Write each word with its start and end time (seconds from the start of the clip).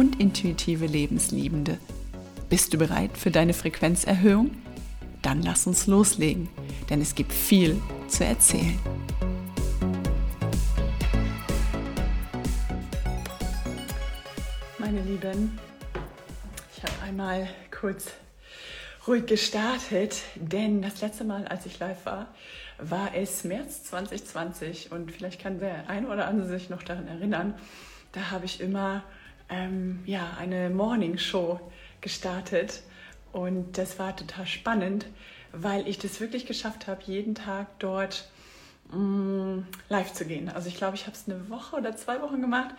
und 0.00 0.18
intuitive 0.18 0.86
Lebensliebende. 0.86 1.76
Bist 2.48 2.72
du 2.72 2.78
bereit 2.78 3.18
für 3.18 3.30
deine 3.30 3.52
Frequenzerhöhung? 3.52 4.50
Dann 5.20 5.42
lass 5.42 5.66
uns 5.66 5.86
loslegen, 5.86 6.48
denn 6.88 7.02
es 7.02 7.14
gibt 7.14 7.34
viel 7.34 7.78
zu 8.08 8.24
erzählen. 8.24 8.78
Meine 14.78 15.02
Lieben, 15.02 15.58
ich 16.74 16.82
habe 16.82 17.02
einmal 17.06 17.46
kurz 17.70 18.06
ruhig 19.06 19.26
gestartet, 19.26 20.22
denn 20.34 20.80
das 20.80 21.02
letzte 21.02 21.24
Mal, 21.24 21.46
als 21.46 21.66
ich 21.66 21.78
live 21.78 22.06
war, 22.06 22.28
war 22.78 23.14
es 23.14 23.44
März 23.44 23.84
2020 23.84 24.92
und 24.92 25.12
vielleicht 25.12 25.42
kann 25.42 25.60
der 25.60 25.90
eine 25.90 26.08
oder 26.08 26.26
andere 26.26 26.48
sich 26.48 26.70
noch 26.70 26.82
daran 26.82 27.06
erinnern. 27.06 27.52
Da 28.12 28.30
habe 28.30 28.46
ich 28.46 28.62
immer 28.62 29.04
ähm, 29.50 30.00
ja, 30.06 30.36
eine 30.38 30.70
Morning 30.70 31.18
Show 31.18 31.60
gestartet 32.00 32.82
und 33.32 33.78
das 33.78 33.98
war 33.98 34.16
total 34.16 34.46
spannend, 34.46 35.06
weil 35.52 35.86
ich 35.88 35.98
das 35.98 36.20
wirklich 36.20 36.46
geschafft 36.46 36.86
habe, 36.86 37.02
jeden 37.04 37.34
Tag 37.34 37.66
dort 37.78 38.28
mh, 38.90 38.98
mm, 38.98 39.66
live 39.88 40.12
zu 40.12 40.24
gehen. 40.24 40.48
Also 40.48 40.68
ich 40.68 40.76
glaube, 40.76 40.96
ich 40.96 41.06
habe 41.06 41.16
es 41.16 41.28
eine 41.28 41.48
Woche 41.48 41.76
oder 41.76 41.96
zwei 41.96 42.20
Wochen 42.22 42.40
gemacht 42.40 42.74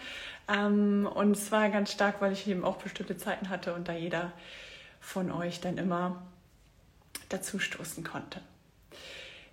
ähm, 0.48 1.08
und 1.14 1.32
es 1.32 1.52
war 1.52 1.70
ganz 1.70 1.92
stark, 1.92 2.22
weil 2.22 2.34
ich 2.34 2.48
eben 2.48 2.64
auch 2.64 2.78
bestimmte 2.78 3.18
Zeiten 3.18 3.50
hatte 3.50 3.74
und 3.74 3.88
da 3.88 3.94
jeder 3.94 4.32
von 5.00 5.32
euch 5.32 5.60
dann 5.62 5.78
immer 5.78 6.22
dazu 7.30 7.60
stoßen 7.60 8.04
konnte. 8.04 8.42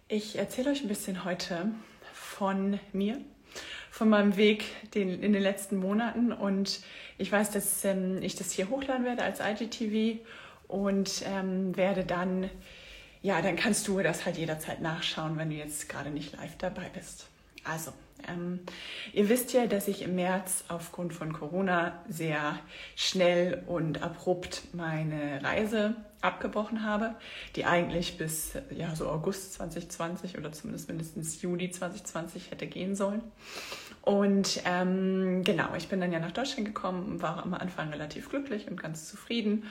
Ich 0.09 0.37
erzähle 0.37 0.71
euch 0.71 0.83
ein 0.83 0.89
bisschen 0.89 1.25
heute 1.25 1.71
von 2.13 2.81
mir, 2.93 3.21
von 3.99 4.09
meinem 4.09 4.37
Weg 4.37 4.65
den, 4.95 5.21
in 5.21 5.33
den 5.33 5.43
letzten 5.43 5.77
Monaten 5.77 6.31
und 6.31 6.83
ich 7.19 7.33
weiß, 7.33 7.51
dass 7.51 7.85
ähm, 7.85 8.23
ich 8.23 8.37
das 8.37 8.53
hier 8.53 8.71
hochladen 8.71 9.05
werde 9.05 9.25
als 9.25 9.41
IGTV 9.41 10.21
und 10.69 11.25
ähm, 11.27 11.77
werde 11.77 12.05
dann, 12.05 12.49
ja, 13.23 13.43
dann 13.43 13.57
kannst 13.57 13.89
du 13.89 14.01
das 14.01 14.25
halt 14.25 14.37
jederzeit 14.37 14.81
nachschauen, 14.81 15.37
wenn 15.37 15.51
du 15.51 15.57
jetzt 15.57 15.89
gerade 15.89 16.11
nicht 16.11 16.37
live 16.37 16.57
dabei 16.59 16.89
bist. 16.95 17.27
Also, 17.65 17.93
ähm, 18.27 18.61
ihr 19.13 19.29
wisst 19.29 19.53
ja, 19.53 19.67
dass 19.67 19.89
ich 19.89 20.03
im 20.03 20.15
März 20.15 20.65
aufgrund 20.69 21.13
von 21.13 21.33
Corona 21.33 22.03
sehr 22.09 22.59
schnell 22.97 23.63
und 23.67 24.03
abrupt 24.03 24.63
meine 24.73 25.43
Reise 25.43 25.95
abgebrochen 26.21 26.85
habe, 26.85 27.15
die 27.55 27.65
eigentlich 27.65 28.19
bis 28.19 28.55
ja, 28.71 28.95
so 28.97 29.09
August 29.09 29.55
2020 29.55 30.37
oder 30.37 30.51
zumindest 30.51 30.89
mindestens 30.89 31.41
Juli 31.43 31.71
2020 31.71 32.51
hätte 32.51 32.67
gehen 32.67 32.97
sollen. 32.97 33.23
Und 34.03 34.63
ähm, 34.65 35.45
genau, 35.45 35.75
ich 35.77 35.89
bin 35.89 36.01
dann 36.01 36.13
ja 36.13 36.19
nach 36.19 36.33
Deutschland 36.33 36.67
gekommen, 36.67 37.21
war 37.23 37.43
am 37.43 37.55
Anfang 37.55 37.91
relativ 37.91 38.31
glücklich 38.31 38.69
und 38.69 38.81
ganz 38.81 39.09
zufrieden 39.09 39.65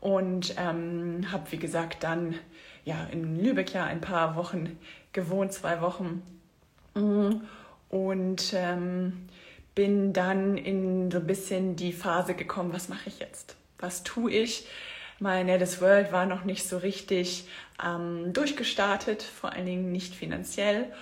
und 0.00 0.54
ähm, 0.58 1.30
habe, 1.32 1.50
wie 1.52 1.58
gesagt, 1.58 2.02
dann 2.02 2.34
ja 2.84 3.04
in 3.10 3.42
Lübeck 3.42 3.72
ja 3.72 3.84
ein 3.84 4.00
paar 4.00 4.36
Wochen 4.36 4.78
gewohnt, 5.12 5.52
zwei 5.52 5.80
Wochen. 5.80 6.22
Mm, 6.94 7.40
und 7.88 8.52
ähm, 8.54 9.28
bin 9.74 10.12
dann 10.12 10.56
in 10.56 11.10
so 11.10 11.18
ein 11.18 11.26
bisschen 11.26 11.76
die 11.76 11.92
Phase 11.92 12.34
gekommen, 12.34 12.72
was 12.72 12.88
mache 12.88 13.08
ich 13.08 13.18
jetzt? 13.18 13.56
Was 13.78 14.02
tue 14.02 14.32
ich? 14.32 14.66
Mein 15.18 15.46
This 15.46 15.80
World 15.80 16.12
war 16.12 16.26
noch 16.26 16.44
nicht 16.44 16.68
so 16.68 16.78
richtig 16.78 17.46
ähm, 17.84 18.32
durchgestartet, 18.32 19.22
vor 19.22 19.52
allen 19.52 19.66
Dingen 19.66 19.92
nicht 19.92 20.14
finanziell. 20.14 20.92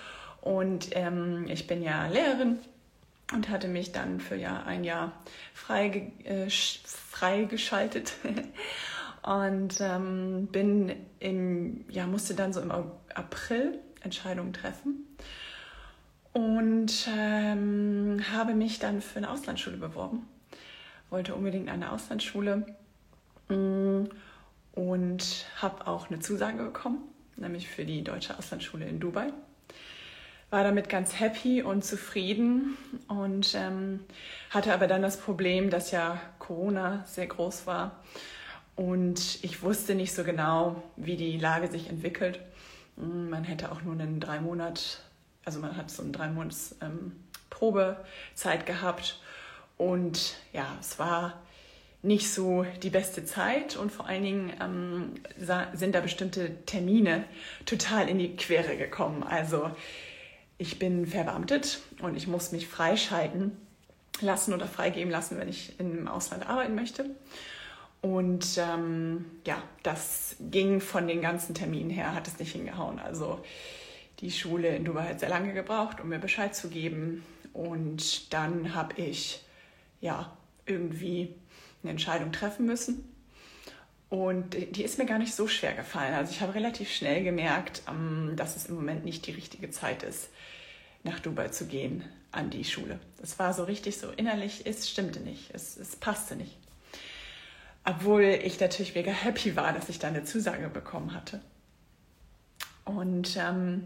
Und 0.41 0.89
ähm, 0.91 1.47
ich 1.49 1.67
bin 1.67 1.81
ja 1.81 2.07
Lehrerin 2.07 2.59
und 3.33 3.49
hatte 3.49 3.67
mich 3.67 3.91
dann 3.91 4.19
für 4.19 4.35
ja 4.35 4.63
ein 4.63 4.83
Jahr 4.83 5.13
frei, 5.53 6.11
äh, 6.23 6.49
freigeschaltet 6.49 8.13
und 9.23 9.79
ähm, 9.79 10.47
bin 10.51 10.95
im, 11.19 11.85
ja, 11.89 12.05
musste 12.07 12.35
dann 12.35 12.53
so 12.53 12.61
im 12.61 12.71
April 12.71 13.79
Entscheidungen 14.01 14.53
treffen 14.53 15.05
und 16.35 17.07
ähm, 17.17 18.21
habe 18.33 18.53
mich 18.53 18.79
dann 18.79 19.01
für 19.01 19.19
eine 19.19 19.31
Auslandsschule 19.31 19.77
beworben. 19.77 20.27
Wollte 21.09 21.33
unbedingt 21.33 21.69
eine 21.69 21.93
Auslandsschule 21.93 22.65
mm, 23.47 24.03
und 24.73 25.45
habe 25.61 25.87
auch 25.87 26.09
eine 26.09 26.19
Zusage 26.19 26.61
bekommen, 26.61 27.03
nämlich 27.37 27.69
für 27.69 27.85
die 27.85 28.03
deutsche 28.03 28.37
Auslandsschule 28.37 28.85
in 28.85 28.99
Dubai 28.99 29.31
war 30.49 30.63
damit 30.63 30.89
ganz 30.89 31.19
happy 31.19 31.63
und 31.63 31.83
zufrieden 31.83 32.77
und 33.07 33.55
ähm, 33.55 34.01
hatte 34.51 34.73
aber 34.73 34.87
dann 34.87 35.01
das 35.01 35.17
Problem, 35.17 35.69
dass 35.69 35.91
ja 35.91 36.19
Corona 36.39 37.03
sehr 37.07 37.27
groß 37.27 37.65
war 37.65 38.03
und 38.75 39.43
ich 39.43 39.63
wusste 39.63 39.95
nicht 39.95 40.13
so 40.13 40.23
genau, 40.23 40.83
wie 40.97 41.15
die 41.15 41.37
Lage 41.37 41.69
sich 41.69 41.89
entwickelt. 41.89 42.39
Hm, 42.97 43.29
man 43.29 43.43
hätte 43.43 43.71
auch 43.71 43.81
nur 43.81 43.93
einen 43.93 44.19
drei 44.19 44.39
Monat, 44.39 45.01
also 45.45 45.59
man 45.59 45.77
hat 45.77 45.89
so 45.89 46.03
eine 46.03 46.11
drei 46.11 46.27
Monats 46.27 46.75
ähm, 46.81 47.13
Probezeit 47.49 48.65
gehabt 48.65 49.21
und 49.77 50.35
ja, 50.53 50.75
es 50.79 50.99
war 50.99 51.41
nicht 52.01 52.31
so 52.31 52.65
die 52.83 52.89
beste 52.89 53.25
Zeit 53.25 53.75
und 53.75 53.91
vor 53.91 54.07
allen 54.07 54.23
Dingen 54.23 54.53
ähm, 54.61 55.13
sind 55.73 55.95
da 55.95 56.01
bestimmte 56.01 56.63
Termine 56.65 57.23
total 57.65 58.07
in 58.07 58.19
die 58.19 58.35
Quere 58.35 58.77
gekommen. 58.77 59.23
Also 59.23 59.71
ich 60.57 60.77
bin 60.77 61.07
verbeamtet 61.07 61.79
und 62.01 62.15
ich 62.15 62.27
muss 62.27 62.51
mich 62.51 62.67
freischalten 62.67 63.57
lassen 64.21 64.53
oder 64.53 64.67
freigeben 64.67 65.11
lassen, 65.11 65.37
wenn 65.37 65.49
ich 65.49 65.79
im 65.79 66.07
Ausland 66.07 66.47
arbeiten 66.47 66.75
möchte. 66.75 67.09
Und 68.01 68.59
ähm, 68.59 69.25
ja, 69.47 69.61
das 69.81 70.35
ging 70.39 70.79
von 70.79 71.07
den 71.07 71.21
ganzen 71.21 71.55
Terminen 71.55 71.89
her, 71.89 72.13
hat 72.13 72.27
es 72.27 72.37
nicht 72.37 72.51
hingehauen. 72.51 72.99
Also 72.99 73.43
die 74.19 74.31
Schule 74.31 74.75
in 74.75 74.85
Dubai 74.85 75.09
hat 75.09 75.19
sehr 75.19 75.29
lange 75.29 75.53
gebraucht, 75.53 75.99
um 75.99 76.09
mir 76.09 76.19
Bescheid 76.19 76.55
zu 76.55 76.69
geben. 76.69 77.23
Und 77.53 78.33
dann 78.33 78.73
habe 78.73 78.99
ich 79.01 79.43
ja 80.01 80.35
irgendwie 80.65 81.35
eine 81.83 81.91
Entscheidung 81.91 82.31
treffen 82.31 82.65
müssen. 82.65 83.11
Und 84.09 84.55
die 84.75 84.83
ist 84.83 84.97
mir 84.97 85.05
gar 85.05 85.19
nicht 85.19 85.33
so 85.33 85.47
schwer 85.47 85.73
gefallen. 85.73 86.13
Also 86.13 86.31
ich 86.31 86.41
habe 86.41 86.53
relativ 86.53 86.91
schnell 86.91 87.23
gemerkt, 87.23 87.81
ähm, 87.89 88.33
dass 88.35 88.55
es 88.55 88.67
im 88.67 88.75
Moment 88.75 89.03
nicht 89.03 89.25
die 89.25 89.31
richtige 89.31 89.69
Zeit 89.71 90.03
ist, 90.03 90.29
nach 91.03 91.19
Dubai 91.19 91.49
zu 91.49 91.65
gehen 91.65 92.03
an 92.31 92.49
die 92.49 92.63
Schule. 92.63 92.99
Das 93.19 93.39
war 93.39 93.53
so 93.53 93.63
richtig 93.63 93.97
so 93.97 94.11
innerlich, 94.11 94.65
es 94.65 94.89
stimmte 94.89 95.21
nicht, 95.21 95.51
es, 95.53 95.77
es 95.77 95.95
passte 95.95 96.35
nicht. 96.35 96.57
Obwohl 97.83 98.23
ich 98.23 98.59
natürlich 98.59 98.95
mega 98.95 99.11
happy 99.11 99.55
war, 99.55 99.71
dass 99.71 99.89
ich 99.89 99.99
da 99.99 100.07
eine 100.07 100.23
Zusage 100.23 100.69
bekommen 100.69 101.13
hatte. 101.13 101.39
Und 102.85 103.35
ähm, 103.37 103.83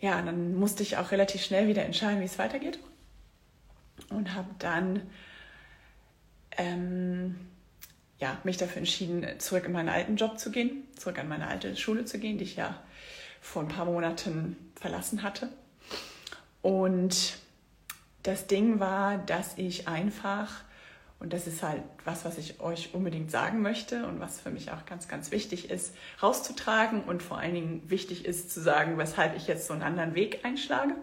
ja, 0.00 0.20
dann 0.22 0.54
musste 0.54 0.82
ich 0.82 0.96
auch 0.96 1.10
relativ 1.10 1.42
schnell 1.42 1.68
wieder 1.68 1.84
entscheiden, 1.84 2.20
wie 2.20 2.24
es 2.24 2.38
weitergeht. 2.38 2.78
Und 4.10 4.34
habe 4.34 4.48
dann 4.58 5.02
ähm, 6.56 7.36
ja, 8.18 8.38
mich 8.44 8.56
dafür 8.56 8.78
entschieden, 8.78 9.26
zurück 9.38 9.64
in 9.66 9.72
meinen 9.72 9.88
alten 9.88 10.16
Job 10.16 10.38
zu 10.38 10.50
gehen, 10.50 10.82
zurück 10.96 11.18
an 11.18 11.28
meine 11.28 11.46
alte 11.46 11.76
Schule 11.76 12.04
zu 12.04 12.18
gehen, 12.18 12.38
die 12.38 12.44
ich 12.44 12.56
ja 12.56 12.80
vor 13.40 13.62
ein 13.62 13.68
paar 13.68 13.84
Monaten 13.84 14.56
verlassen 14.74 15.22
hatte. 15.22 15.48
Und 16.62 17.38
das 18.24 18.46
Ding 18.46 18.80
war, 18.80 19.18
dass 19.18 19.56
ich 19.56 19.86
einfach, 19.86 20.62
und 21.20 21.32
das 21.32 21.46
ist 21.46 21.62
halt 21.62 21.82
was, 22.04 22.24
was 22.24 22.38
ich 22.38 22.60
euch 22.60 22.94
unbedingt 22.94 23.30
sagen 23.30 23.60
möchte 23.60 24.06
und 24.06 24.20
was 24.20 24.40
für 24.40 24.50
mich 24.50 24.70
auch 24.70 24.86
ganz, 24.86 25.08
ganz 25.08 25.30
wichtig 25.32 25.70
ist, 25.70 25.94
rauszutragen 26.22 27.02
und 27.02 27.22
vor 27.22 27.38
allen 27.38 27.54
Dingen 27.54 27.82
wichtig 27.86 28.24
ist 28.24 28.52
zu 28.52 28.60
sagen, 28.60 28.98
weshalb 28.98 29.36
ich 29.36 29.48
jetzt 29.48 29.66
so 29.66 29.72
einen 29.72 29.82
anderen 29.82 30.14
Weg 30.14 30.44
einschlage. 30.44 30.94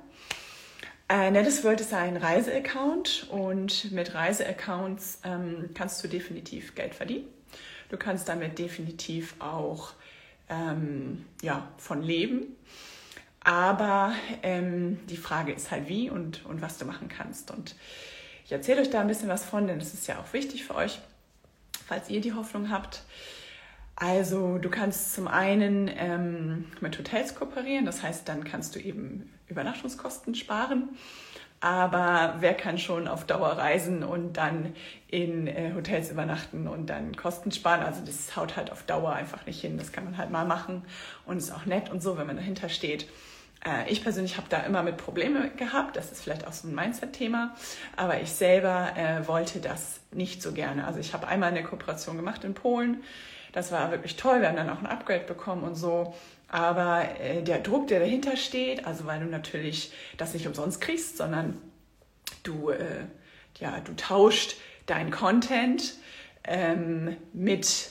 Äh, 1.10 1.32
Nettes 1.32 1.64
World 1.64 1.82
ist 1.82 1.94
ein 1.94 2.18
Reiseaccount 2.18 3.28
und 3.30 3.92
mit 3.92 4.16
Reiseaccounts 4.16 5.20
ähm, 5.24 5.70
kannst 5.74 6.04
du 6.04 6.08
definitiv 6.08 6.76
Geld 6.76 6.96
verdienen. 6.96 7.28
Du 7.90 7.98
kannst 7.98 8.28
damit 8.28 8.58
definitiv 8.58 9.36
auch 9.40 9.94
ähm, 10.50 11.26
ja, 11.42 11.68
von 11.78 12.02
leben. 12.02 12.56
Aber 13.42 14.14
ähm, 14.42 15.00
die 15.08 15.18
Frage 15.18 15.54
ist 15.54 15.70
halt 15.70 15.88
wie 15.88 16.10
und, 16.10 16.44
und 16.46 16.64
was 16.64 16.80
du 16.80 16.86
machen 16.86 17.10
kannst. 17.10 17.52
Und 17.52 17.76
ich 18.46 18.52
erzähle 18.52 18.82
euch 18.82 18.92
da 18.92 19.02
ein 19.02 19.08
bisschen 19.08 19.28
was 19.28 19.44
von, 19.44 19.68
denn 19.68 19.80
das 19.80 19.94
ist 19.94 20.08
ja 20.08 20.20
auch 20.20 20.32
wichtig 20.32 20.64
für 20.64 20.76
euch. 20.76 21.00
falls 21.88 22.10
ihr 22.10 22.22
die 22.22 22.34
Hoffnung 22.34 22.72
habt. 22.72 23.04
Also 23.96 24.58
du 24.58 24.70
kannst 24.70 25.14
zum 25.14 25.28
einen 25.28 25.90
ähm, 25.96 26.66
mit 26.82 26.98
Hotels 26.98 27.36
kooperieren, 27.36 27.86
das 27.86 28.02
heißt, 28.02 28.28
dann 28.28 28.44
kannst 28.44 28.76
du 28.76 28.80
eben 28.80 29.32
Übernachtungskosten 29.48 30.36
sparen. 30.36 30.90
Aber 31.62 32.36
wer 32.40 32.54
kann 32.54 32.78
schon 32.78 33.08
auf 33.08 33.26
Dauer 33.26 33.50
reisen 33.50 34.04
und 34.04 34.34
dann 34.34 34.76
in 35.08 35.48
äh, 35.48 35.72
Hotels 35.74 36.12
übernachten 36.12 36.68
und 36.68 36.88
dann 36.88 37.16
Kosten 37.16 37.52
sparen? 37.52 37.82
Also 37.82 38.02
das 38.06 38.36
haut 38.36 38.58
halt 38.58 38.72
auf 38.72 38.84
Dauer 38.84 39.14
einfach 39.14 39.46
nicht 39.46 39.62
hin. 39.62 39.78
Das 39.78 39.92
kann 39.92 40.04
man 40.04 40.18
halt 40.18 40.30
mal 40.30 40.46
machen 40.46 40.84
und 41.26 41.38
ist 41.38 41.52
auch 41.52 41.66
nett 41.66 41.90
und 41.90 42.04
so, 42.04 42.18
wenn 42.18 42.28
man 42.28 42.36
dahinter 42.36 42.70
steht. 42.70 43.08
Äh, 43.66 43.92
ich 43.92 44.04
persönlich 44.04 44.38
habe 44.38 44.48
da 44.50 44.60
immer 44.60 44.84
mit 44.84 44.98
Probleme 44.98 45.50
gehabt. 45.52 45.96
Das 45.96 46.12
ist 46.12 46.22
vielleicht 46.22 46.48
auch 46.48 46.54
so 46.54 46.68
ein 46.68 46.76
Mindset-Thema. 46.76 47.56
Aber 47.96 48.22
ich 48.22 48.32
selber 48.32 48.96
äh, 48.96 49.28
wollte 49.28 49.60
das 49.60 50.00
nicht 50.12 50.42
so 50.42 50.52
gerne. 50.52 50.86
Also 50.86 51.00
ich 51.00 51.14
habe 51.14 51.28
einmal 51.28 51.50
eine 51.50 51.64
Kooperation 51.64 52.16
gemacht 52.16 52.44
in 52.44 52.54
Polen. 52.54 53.04
Das 53.52 53.72
war 53.72 53.92
wirklich 53.92 54.16
toll. 54.18 54.42
Wir 54.42 54.50
haben 54.50 54.58
dann 54.58 54.70
auch 54.70 54.80
ein 54.80 54.86
Upgrade 54.86 55.24
bekommen 55.24 55.64
und 55.64 55.76
so. 55.76 56.14
Aber 56.48 57.06
äh, 57.20 57.42
der 57.42 57.60
Druck, 57.60 57.88
der 57.88 58.00
dahinter 58.00 58.38
steht, 58.38 58.86
also 58.86 59.06
weil 59.06 59.20
du 59.20 59.26
natürlich 59.26 59.92
das 60.18 60.34
nicht 60.34 60.48
umsonst 60.48 60.80
kriegst, 60.82 61.18
sondern 61.18 61.60
du, 62.44 62.70
äh, 62.70 63.06
ja, 63.60 63.80
du 63.80 63.96
tauscht 63.96 64.56
dein 64.86 65.10
Content 65.10 65.96
ähm, 66.44 67.18
mit 67.34 67.90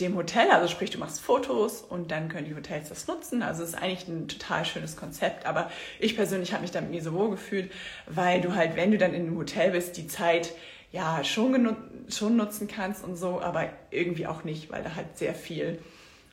dem 0.00 0.16
Hotel, 0.16 0.50
also 0.50 0.66
sprich, 0.66 0.90
du 0.90 0.98
machst 0.98 1.20
Fotos 1.20 1.80
und 1.82 2.10
dann 2.10 2.28
können 2.28 2.46
die 2.46 2.54
Hotels 2.54 2.88
das 2.88 3.06
nutzen. 3.06 3.42
Also 3.42 3.62
es 3.62 3.70
ist 3.70 3.74
eigentlich 3.76 4.08
ein 4.08 4.26
total 4.26 4.64
schönes 4.64 4.96
Konzept, 4.96 5.46
aber 5.46 5.70
ich 6.00 6.16
persönlich 6.16 6.52
habe 6.52 6.62
mich 6.62 6.72
damit 6.72 6.90
nie 6.90 7.00
so 7.00 7.12
wohl 7.12 7.30
gefühlt, 7.30 7.70
weil 8.06 8.40
du 8.40 8.54
halt, 8.54 8.76
wenn 8.76 8.90
du 8.90 8.98
dann 8.98 9.14
in 9.14 9.26
einem 9.26 9.38
Hotel 9.38 9.70
bist, 9.70 9.96
die 9.96 10.08
Zeit 10.08 10.52
ja 10.90 11.22
schon, 11.22 11.76
schon 12.08 12.36
nutzen 12.36 12.68
kannst 12.68 13.04
und 13.04 13.16
so, 13.16 13.40
aber 13.40 13.68
irgendwie 13.90 14.26
auch 14.26 14.44
nicht, 14.44 14.70
weil 14.70 14.82
da 14.82 14.94
halt 14.94 15.16
sehr 15.16 15.34
viel 15.34 15.78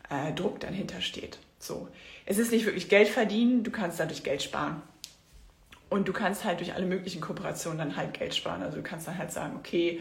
äh, 0.10 0.34
Druck 0.34 0.60
dann 0.60 0.74
hintersteht. 0.74 1.38
So. 1.60 1.88
Es 2.26 2.38
ist 2.38 2.52
nicht 2.52 2.66
wirklich 2.66 2.90
Geld 2.90 3.08
verdienen, 3.08 3.64
du 3.64 3.72
kannst 3.72 4.00
dadurch 4.00 4.24
Geld 4.24 4.42
sparen. 4.42 4.82
Und 5.90 6.08
du 6.08 6.14
kannst 6.14 6.46
halt 6.46 6.60
durch 6.60 6.74
alle 6.74 6.86
möglichen 6.86 7.22
Kooperationen 7.22 7.78
dann 7.78 7.98
halt 7.98 8.14
Geld 8.14 8.34
sparen. 8.34 8.64
Also 8.64 8.78
du 8.78 8.84
kannst 8.84 9.08
dann 9.08 9.18
halt 9.18 9.32
sagen, 9.32 9.58
okay, 9.58 10.00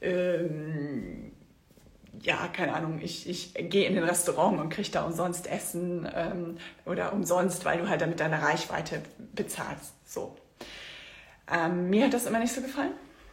ähm, 0.00 1.32
ja, 2.22 2.48
keine 2.48 2.74
Ahnung, 2.74 3.00
ich, 3.02 3.28
ich 3.28 3.54
gehe 3.54 3.88
in 3.88 3.96
ein 3.96 4.04
Restaurant 4.04 4.58
und 4.58 4.70
kriege 4.70 4.90
da 4.90 5.04
umsonst 5.04 5.46
Essen 5.46 6.08
ähm, 6.14 6.58
oder 6.84 7.12
umsonst, 7.12 7.64
weil 7.64 7.78
du 7.78 7.88
halt 7.88 8.00
damit 8.00 8.20
deine 8.20 8.42
Reichweite 8.42 9.02
bezahlst. 9.34 9.94
So. 10.04 10.36
Ähm, 11.50 11.90
mir 11.90 12.06
hat 12.06 12.14
das 12.14 12.26
immer 12.26 12.38
nicht 12.38 12.52
so 12.52 12.60
gefallen, 12.60 12.92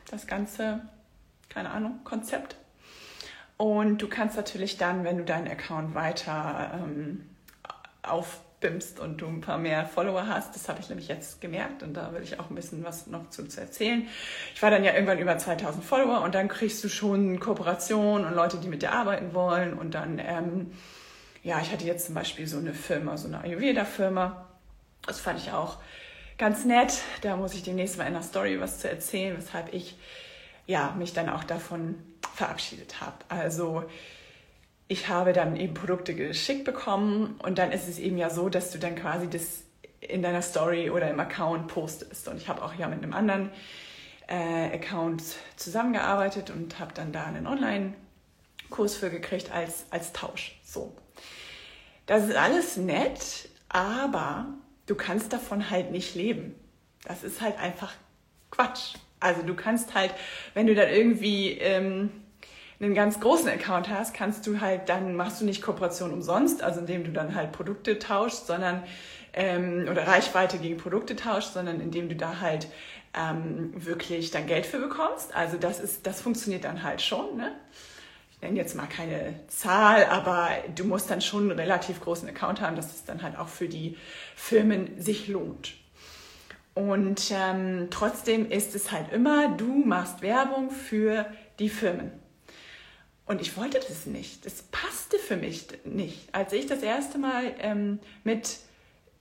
das 0.09 0.27
ganze, 0.27 0.81
keine 1.49 1.69
Ahnung, 1.71 2.01
Konzept. 2.03 2.55
Und 3.57 4.01
du 4.01 4.07
kannst 4.07 4.35
natürlich 4.35 4.77
dann, 4.77 5.03
wenn 5.03 5.17
du 5.17 5.23
deinen 5.23 5.47
Account 5.47 5.95
weiter 5.95 6.79
ähm, 6.83 7.29
aufbimmst 8.63 8.99
und 8.99 9.17
du 9.17 9.27
ein 9.27 9.41
paar 9.41 9.57
mehr 9.57 9.85
Follower 9.85 10.27
hast, 10.27 10.55
das 10.55 10.69
habe 10.69 10.79
ich 10.79 10.89
nämlich 10.89 11.07
jetzt 11.07 11.41
gemerkt 11.41 11.83
und 11.83 11.93
da 11.93 12.13
will 12.13 12.21
ich 12.21 12.39
auch 12.39 12.49
ein 12.49 12.55
bisschen 12.55 12.83
was 12.83 13.07
noch 13.07 13.29
zu, 13.29 13.47
zu 13.47 13.59
erzählen. 13.59 14.07
Ich 14.55 14.61
war 14.61 14.71
dann 14.71 14.83
ja 14.83 14.93
irgendwann 14.93 15.19
über 15.19 15.37
2000 15.37 15.83
Follower 15.83 16.21
und 16.21 16.33
dann 16.33 16.47
kriegst 16.47 16.83
du 16.83 16.89
schon 16.89 17.39
Kooperationen 17.39 18.25
und 18.25 18.33
Leute, 18.33 18.57
die 18.57 18.67
mit 18.67 18.81
dir 18.81 18.93
arbeiten 18.93 19.33
wollen 19.33 19.73
und 19.73 19.93
dann, 19.93 20.19
ähm, 20.19 20.71
ja, 21.43 21.59
ich 21.61 21.71
hatte 21.71 21.85
jetzt 21.85 22.05
zum 22.05 22.15
Beispiel 22.15 22.47
so 22.47 22.57
eine 22.57 22.73
Firma, 22.73 23.17
so 23.17 23.27
eine 23.27 23.41
Ayurveda-Firma, 23.41 24.47
das 25.05 25.19
fand 25.19 25.39
ich 25.39 25.51
auch 25.51 25.77
ganz 26.37 26.63
nett. 26.63 27.01
Da 27.21 27.35
muss 27.35 27.53
ich 27.53 27.63
demnächst 27.63 27.97
mal 27.97 28.07
in 28.07 28.13
der 28.13 28.23
Story 28.23 28.59
was 28.61 28.79
zu 28.79 28.89
erzählen, 28.89 29.35
weshalb 29.37 29.73
ich 29.73 29.97
ja, 30.65 30.95
mich 30.97 31.11
dann 31.11 31.27
auch 31.27 31.43
davon 31.43 31.95
verabschiedet 32.35 33.01
habe. 33.01 33.17
Also 33.27 33.83
ich 34.87 35.07
habe 35.07 35.33
dann 35.33 35.55
eben 35.55 35.73
Produkte 35.73 36.13
geschickt 36.13 36.65
bekommen 36.65 37.39
und 37.43 37.57
dann 37.57 37.71
ist 37.71 37.87
es 37.87 37.99
eben 37.99 38.17
ja 38.17 38.29
so, 38.29 38.49
dass 38.49 38.71
du 38.71 38.79
dann 38.79 38.95
quasi 38.95 39.29
das 39.29 39.63
in 39.99 40.21
deiner 40.21 40.41
Story 40.41 40.89
oder 40.89 41.09
im 41.09 41.19
Account 41.19 41.67
postest. 41.67 42.27
Und 42.27 42.37
ich 42.37 42.47
habe 42.49 42.61
auch 42.61 42.73
ja 42.75 42.87
mit 42.87 43.01
einem 43.01 43.13
anderen 43.13 43.49
äh, 44.27 44.75
Account 44.75 45.23
zusammengearbeitet 45.55 46.49
und 46.49 46.79
habe 46.79 46.93
dann 46.93 47.11
da 47.11 47.23
einen 47.25 47.47
Online-Kurs 47.47 48.95
für 48.95 49.09
gekriegt 49.09 49.51
als, 49.51 49.85
als 49.89 50.13
Tausch. 50.13 50.59
So. 50.65 50.93
Das 52.05 52.27
ist 52.27 52.35
alles 52.35 52.77
nett, 52.77 53.49
aber 53.69 54.47
du 54.87 54.95
kannst 54.95 55.31
davon 55.31 55.69
halt 55.69 55.91
nicht 55.91 56.15
leben. 56.15 56.55
Das 57.05 57.23
ist 57.23 57.41
halt 57.41 57.57
einfach 57.57 57.93
Quatsch. 58.51 58.95
Also 59.19 59.41
du 59.41 59.55
kannst 59.55 59.93
halt, 59.93 60.13
wenn 60.53 60.67
du 60.67 60.75
dann 60.75 60.89
irgendwie 60.89 61.51
ähm, 61.51 62.11
einen 62.79 62.93
ganz 62.93 63.19
großen 63.19 63.49
Account 63.49 63.89
hast, 63.89 64.13
kannst 64.13 64.45
du 64.47 64.59
halt, 64.59 64.89
dann 64.89 65.15
machst 65.15 65.41
du 65.41 65.45
nicht 65.45 65.61
Kooperation 65.61 66.11
umsonst, 66.11 66.61
also 66.61 66.81
indem 66.81 67.03
du 67.03 67.11
dann 67.11 67.35
halt 67.35 67.51
Produkte 67.51 67.99
tauschst, 67.99 68.47
sondern 68.47 68.83
ähm, 69.33 69.87
oder 69.89 70.07
Reichweite 70.07 70.57
gegen 70.57 70.77
Produkte 70.77 71.15
tauschst, 71.15 71.53
sondern 71.53 71.79
indem 71.79 72.09
du 72.09 72.15
da 72.15 72.39
halt 72.39 72.67
ähm, 73.13 73.71
wirklich 73.75 74.31
dann 74.31 74.47
Geld 74.47 74.65
für 74.65 74.79
bekommst. 74.79 75.35
Also 75.35 75.57
das 75.57 75.79
ist, 75.79 76.05
das 76.07 76.21
funktioniert 76.21 76.63
dann 76.63 76.83
halt 76.83 77.01
schon. 77.01 77.37
Ne? 77.37 77.51
Ich 78.31 78.41
nenne 78.41 78.57
jetzt 78.57 78.75
mal 78.75 78.87
keine 78.87 79.35
Zahl, 79.47 80.05
aber 80.05 80.49
du 80.75 80.83
musst 80.85 81.09
dann 81.09 81.21
schon 81.21 81.49
einen 81.49 81.59
relativ 81.59 82.01
großen 82.01 82.27
Account 82.27 82.61
haben, 82.61 82.75
dass 82.75 82.93
es 82.93 83.05
dann 83.05 83.21
halt 83.21 83.37
auch 83.37 83.47
für 83.47 83.67
die 83.67 83.97
Firmen 84.35 84.99
sich 84.99 85.27
lohnt. 85.27 85.75
Und 86.73 87.31
ähm, 87.31 87.87
trotzdem 87.91 88.49
ist 88.49 88.73
es 88.73 88.91
halt 88.91 89.11
immer, 89.11 89.49
du 89.49 89.67
machst 89.85 90.23
Werbung 90.23 90.71
für 90.71 91.27
die 91.59 91.69
Firmen. 91.69 92.22
Und 93.25 93.41
ich 93.41 93.55
wollte 93.55 93.79
das 93.79 94.05
nicht. 94.05 94.45
Das 94.45 94.63
passte 94.63 95.17
für 95.17 95.37
mich 95.37 95.67
nicht. 95.85 96.33
Als 96.35 96.51
ich 96.51 96.65
das 96.65 96.81
erste 96.81 97.17
Mal 97.17 97.55
ähm, 97.59 97.99
mit 98.23 98.57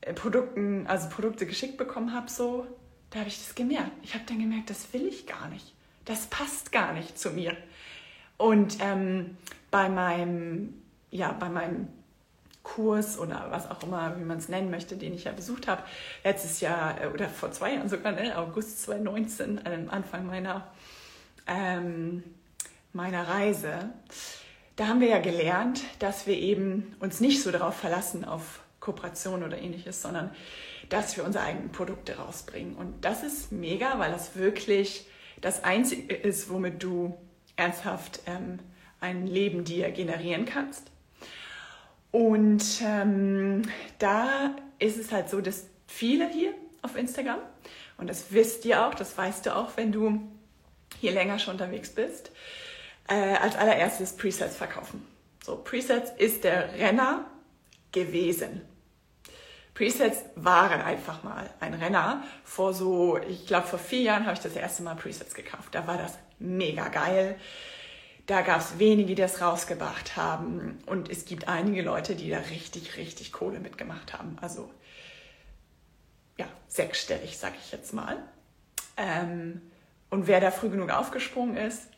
äh, 0.00 0.12
Produkten, 0.12 0.86
also 0.86 1.08
Produkte 1.08 1.46
geschickt 1.46 1.76
bekommen 1.76 2.12
habe, 2.12 2.28
so, 2.28 2.66
da 3.10 3.20
habe 3.20 3.28
ich 3.28 3.38
das 3.38 3.54
gemerkt. 3.54 3.92
Ich 4.02 4.14
habe 4.14 4.24
dann 4.26 4.38
gemerkt, 4.38 4.70
das 4.70 4.92
will 4.92 5.06
ich 5.06 5.26
gar 5.26 5.48
nicht. 5.48 5.72
Das 6.04 6.26
passt 6.26 6.72
gar 6.72 6.92
nicht 6.92 7.16
zu 7.18 7.30
mir. 7.30 7.56
Und 8.38 8.78
ähm, 8.80 9.36
bei 9.70 9.88
meinem, 9.88 10.82
ja, 11.10 11.30
bei 11.32 11.48
meinem 11.48 11.86
Kurs 12.62 13.18
oder 13.18 13.46
was 13.50 13.70
auch 13.70 13.82
immer, 13.82 14.18
wie 14.18 14.24
man 14.24 14.38
es 14.38 14.48
nennen 14.48 14.70
möchte, 14.70 14.96
den 14.96 15.14
ich 15.14 15.24
ja 15.24 15.32
besucht 15.32 15.68
habe, 15.68 15.82
letztes 16.24 16.60
Jahr 16.60 17.00
äh, 17.00 17.06
oder 17.06 17.28
vor 17.28 17.52
zwei 17.52 17.74
Jahren 17.74 17.88
sogar, 17.88 18.12
ne, 18.12 18.36
August 18.36 18.82
2019, 18.82 19.60
am 19.64 19.90
Anfang 19.90 20.26
meiner, 20.26 20.66
ähm, 21.46 22.22
meiner 22.92 23.28
Reise, 23.28 23.90
da 24.76 24.88
haben 24.88 25.00
wir 25.00 25.08
ja 25.08 25.18
gelernt, 25.18 25.82
dass 25.98 26.26
wir 26.26 26.36
eben 26.36 26.94
uns 27.00 27.20
nicht 27.20 27.42
so 27.42 27.50
darauf 27.50 27.76
verlassen, 27.76 28.24
auf 28.24 28.60
Kooperation 28.80 29.42
oder 29.42 29.58
ähnliches, 29.58 30.02
sondern 30.02 30.30
dass 30.88 31.16
wir 31.16 31.24
unsere 31.24 31.44
eigenen 31.44 31.72
Produkte 31.72 32.16
rausbringen. 32.16 32.74
Und 32.76 33.04
das 33.04 33.22
ist 33.22 33.52
mega, 33.52 33.98
weil 33.98 34.10
das 34.10 34.36
wirklich 34.36 35.06
das 35.40 35.64
Einzige 35.64 36.14
ist, 36.14 36.50
womit 36.50 36.82
du 36.82 37.16
ernsthaft 37.56 38.20
ähm, 38.26 38.58
ein 39.00 39.26
Leben 39.26 39.64
dir 39.64 39.90
generieren 39.90 40.44
kannst. 40.44 40.90
Und 42.10 42.82
ähm, 42.84 43.62
da 43.98 44.54
ist 44.78 44.98
es 44.98 45.12
halt 45.12 45.30
so, 45.30 45.40
dass 45.40 45.66
viele 45.86 46.28
hier 46.28 46.52
auf 46.82 46.96
Instagram, 46.96 47.38
und 47.96 48.08
das 48.08 48.32
wisst 48.32 48.64
ihr 48.64 48.86
auch, 48.86 48.94
das 48.94 49.16
weißt 49.16 49.46
du 49.46 49.56
auch, 49.56 49.76
wenn 49.76 49.92
du 49.92 50.20
hier 50.98 51.12
länger 51.12 51.38
schon 51.38 51.54
unterwegs 51.54 51.90
bist, 51.90 52.32
äh, 53.12 53.36
als 53.36 53.56
allererstes 53.56 54.16
Presets 54.16 54.56
verkaufen. 54.56 55.06
So, 55.44 55.56
Presets 55.56 56.10
ist 56.16 56.44
der 56.44 56.72
Renner 56.74 57.26
gewesen. 57.92 58.62
Presets 59.74 60.24
waren 60.34 60.80
einfach 60.80 61.22
mal 61.22 61.50
ein 61.60 61.74
Renner. 61.74 62.22
Vor 62.44 62.72
so, 62.72 63.18
ich 63.18 63.46
glaube, 63.46 63.66
vor 63.66 63.78
vier 63.78 64.02
Jahren 64.02 64.24
habe 64.24 64.34
ich 64.34 64.40
das 64.40 64.56
erste 64.56 64.82
Mal 64.82 64.94
Presets 64.94 65.34
gekauft. 65.34 65.74
Da 65.74 65.86
war 65.86 65.98
das 65.98 66.18
mega 66.38 66.88
geil. 66.88 67.38
Da 68.26 68.42
gab 68.42 68.60
es 68.60 68.78
wenige, 68.78 69.08
die 69.08 69.14
das 69.14 69.40
rausgebracht 69.40 70.16
haben. 70.16 70.78
Und 70.86 71.10
es 71.10 71.24
gibt 71.24 71.48
einige 71.48 71.82
Leute, 71.82 72.14
die 72.14 72.30
da 72.30 72.38
richtig, 72.38 72.96
richtig 72.96 73.32
Kohle 73.32 73.60
mitgemacht 73.60 74.12
haben. 74.12 74.38
Also 74.40 74.70
ja, 76.38 76.46
sechsstellig, 76.68 77.36
sag 77.36 77.54
ich 77.62 77.72
jetzt 77.72 77.92
mal. 77.92 78.16
Ähm, 78.96 79.60
und 80.08 80.28
wer 80.28 80.40
da 80.40 80.50
früh 80.50 80.68
genug 80.68 80.90
aufgesprungen 80.90 81.56
ist, 81.56 81.88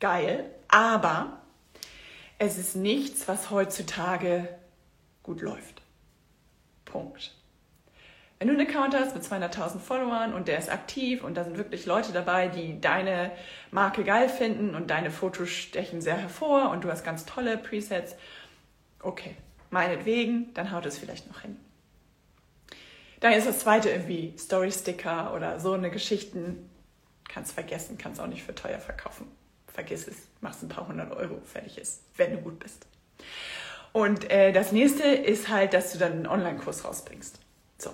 geil. 0.00 0.50
Aber 0.68 1.40
es 2.38 2.58
ist 2.58 2.76
nichts, 2.76 3.28
was 3.28 3.50
heutzutage 3.50 4.48
gut 5.22 5.40
läuft. 5.40 5.82
Punkt. 6.84 7.32
Wenn 8.38 8.48
du 8.48 8.54
einen 8.54 8.68
Account 8.68 8.94
hast 8.94 9.14
mit 9.14 9.24
200.000 9.24 9.78
Followern 9.78 10.34
und 10.34 10.46
der 10.46 10.58
ist 10.58 10.70
aktiv 10.70 11.24
und 11.24 11.36
da 11.36 11.44
sind 11.44 11.56
wirklich 11.56 11.86
Leute 11.86 12.12
dabei, 12.12 12.48
die 12.48 12.80
deine 12.80 13.32
Marke 13.70 14.04
geil 14.04 14.28
finden 14.28 14.74
und 14.74 14.90
deine 14.90 15.10
Fotos 15.10 15.48
stechen 15.48 16.02
sehr 16.02 16.18
hervor 16.18 16.70
und 16.70 16.84
du 16.84 16.90
hast 16.90 17.02
ganz 17.02 17.24
tolle 17.24 17.56
Presets, 17.56 18.14
okay, 19.00 19.36
meinetwegen, 19.70 20.52
dann 20.52 20.70
haut 20.70 20.84
es 20.84 20.98
vielleicht 20.98 21.28
noch 21.28 21.40
hin. 21.40 21.56
Dann 23.20 23.32
ist 23.32 23.46
das 23.46 23.60
zweite 23.60 23.88
irgendwie 23.88 24.34
Story-Sticker 24.36 25.32
oder 25.34 25.58
so 25.58 25.72
eine 25.72 25.90
Geschichten. 25.90 26.68
Kannst 27.28 27.52
vergessen, 27.52 27.96
kannst 27.96 28.20
auch 28.20 28.26
nicht 28.26 28.42
für 28.42 28.54
teuer 28.54 28.78
verkaufen. 28.78 29.26
Vergiss 29.76 30.08
es, 30.08 30.16
machst 30.40 30.62
ein 30.62 30.70
paar 30.70 30.88
hundert 30.88 31.12
Euro, 31.12 31.38
fertig 31.44 31.76
ist, 31.76 32.00
wenn 32.16 32.32
du 32.32 32.38
gut 32.38 32.58
bist. 32.58 32.86
Und 33.92 34.30
äh, 34.30 34.50
das 34.52 34.72
nächste 34.72 35.02
ist 35.02 35.50
halt, 35.50 35.74
dass 35.74 35.92
du 35.92 35.98
dann 35.98 36.12
einen 36.12 36.26
Online-Kurs 36.26 36.86
rausbringst. 36.86 37.38
So. 37.76 37.90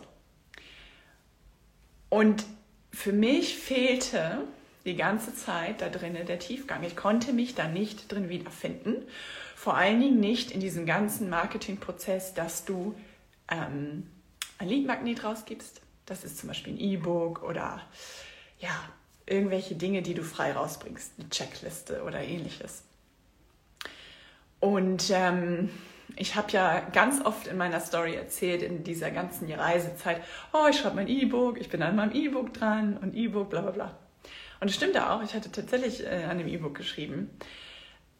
Und 2.08 2.44
für 2.92 3.12
mich 3.12 3.58
fehlte 3.58 4.44
die 4.84 4.94
ganze 4.94 5.34
Zeit 5.34 5.80
da 5.80 5.88
drinnen 5.88 6.24
der 6.24 6.38
Tiefgang. 6.38 6.84
Ich 6.84 6.94
konnte 6.94 7.32
mich 7.32 7.56
da 7.56 7.66
nicht 7.66 8.12
drin 8.12 8.28
wiederfinden. 8.28 9.02
Vor 9.56 9.76
allen 9.76 10.00
Dingen 10.00 10.20
nicht 10.20 10.52
in 10.52 10.60
diesem 10.60 10.86
ganzen 10.86 11.28
Marketingprozess, 11.30 12.34
dass 12.34 12.64
du 12.64 12.94
ähm, 13.48 14.08
ein 14.58 14.68
Leadmagnet 14.68 15.24
rausgibst. 15.24 15.80
Das 16.06 16.22
ist 16.22 16.38
zum 16.38 16.48
Beispiel 16.48 16.74
ein 16.74 16.80
E-Book 16.80 17.42
oder 17.42 17.80
ja, 18.60 18.74
irgendwelche 19.26 19.74
Dinge, 19.74 20.02
die 20.02 20.14
du 20.14 20.22
frei 20.22 20.52
rausbringst, 20.52 21.12
eine 21.18 21.28
Checkliste 21.30 22.02
oder 22.02 22.20
ähnliches. 22.20 22.82
Und 24.60 25.10
ähm, 25.10 25.70
ich 26.16 26.36
habe 26.36 26.52
ja 26.52 26.80
ganz 26.80 27.24
oft 27.24 27.46
in 27.46 27.56
meiner 27.56 27.80
Story 27.80 28.14
erzählt, 28.14 28.62
in 28.62 28.84
dieser 28.84 29.10
ganzen 29.10 29.50
Reisezeit, 29.50 30.22
oh, 30.52 30.66
ich 30.70 30.78
schreibe 30.78 30.96
mein 30.96 31.08
E-Book, 31.08 31.58
ich 31.60 31.68
bin 31.68 31.82
an 31.82 31.96
meinem 31.96 32.14
E-Book 32.14 32.52
dran 32.52 32.96
und 32.98 33.14
E-Book, 33.14 33.50
bla 33.50 33.62
bla 33.62 33.70
bla. 33.70 33.98
Und 34.60 34.68
es 34.68 34.76
stimmt 34.76 34.96
auch, 34.96 35.22
ich 35.22 35.34
hatte 35.34 35.50
tatsächlich 35.50 36.04
äh, 36.04 36.24
an 36.24 36.38
dem 36.38 36.46
E-Book 36.46 36.76
geschrieben. 36.76 37.30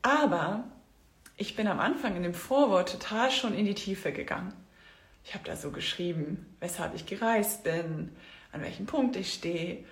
Aber 0.02 0.64
ich 1.36 1.54
bin 1.54 1.68
am 1.68 1.78
Anfang 1.78 2.16
in 2.16 2.22
dem 2.22 2.34
Vorwort 2.34 2.90
total 2.90 3.30
schon 3.30 3.54
in 3.54 3.64
die 3.64 3.74
Tiefe 3.74 4.12
gegangen. 4.12 4.52
Ich 5.24 5.34
habe 5.34 5.44
da 5.44 5.54
so 5.54 5.70
geschrieben, 5.70 6.56
weshalb 6.58 6.94
ich 6.94 7.06
gereist 7.06 7.62
bin, 7.62 8.10
an 8.50 8.62
welchem 8.62 8.86
Punkt 8.86 9.16
ich 9.16 9.32
stehe. 9.32 9.84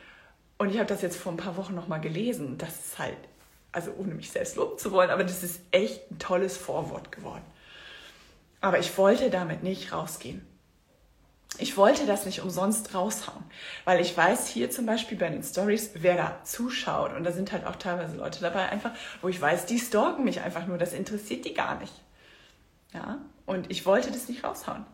Und 0.61 0.69
ich 0.69 0.77
habe 0.77 0.87
das 0.87 1.01
jetzt 1.01 1.17
vor 1.17 1.33
ein 1.33 1.39
paar 1.39 1.57
Wochen 1.57 1.75
nochmal 1.75 2.03
gelesen. 2.03 2.59
Das 2.59 2.75
ist 2.75 2.99
halt, 2.99 3.17
also 3.73 3.93
ohne 3.97 4.13
mich 4.13 4.31
selbst 4.31 4.57
loben 4.57 4.77
zu 4.77 4.93
wollen, 4.93 5.09
aber 5.09 5.25
das 5.25 5.43
ist 5.43 5.63
echt 5.71 6.11
ein 6.11 6.19
tolles 6.19 6.59
Vorwort 6.59 7.11
geworden. 7.11 7.43
Aber 8.61 8.79
ich 8.79 8.99
wollte 8.99 9.31
damit 9.31 9.63
nicht 9.63 9.91
rausgehen. 9.91 10.47
Ich 11.57 11.79
wollte 11.79 12.05
das 12.05 12.27
nicht 12.27 12.43
umsonst 12.43 12.95
raushauen, 12.95 13.43
weil 13.87 14.03
ich 14.03 14.15
weiß 14.15 14.49
hier 14.49 14.71
zum 14.71 14.85
Beispiel 14.85 15.17
bei 15.17 15.31
den 15.31 15.43
Stories, 15.43 15.93
wer 15.95 16.19
da 16.19 16.45
zuschaut 16.45 17.17
und 17.17 17.25
da 17.25 17.33
sind 17.33 17.53
halt 17.53 17.65
auch 17.65 17.77
teilweise 17.77 18.17
Leute 18.17 18.43
dabei 18.43 18.69
einfach, 18.69 18.91
wo 19.23 19.29
ich 19.29 19.41
weiß, 19.41 19.65
die 19.65 19.79
stalken 19.79 20.25
mich 20.25 20.43
einfach 20.43 20.67
nur, 20.67 20.77
das 20.77 20.93
interessiert 20.93 21.47
die 21.47 21.55
gar 21.55 21.79
nicht. 21.79 21.95
Ja, 22.93 23.17
und 23.47 23.71
ich 23.71 23.87
wollte 23.87 24.11
das 24.11 24.29
nicht 24.29 24.45
raushauen. 24.45 24.85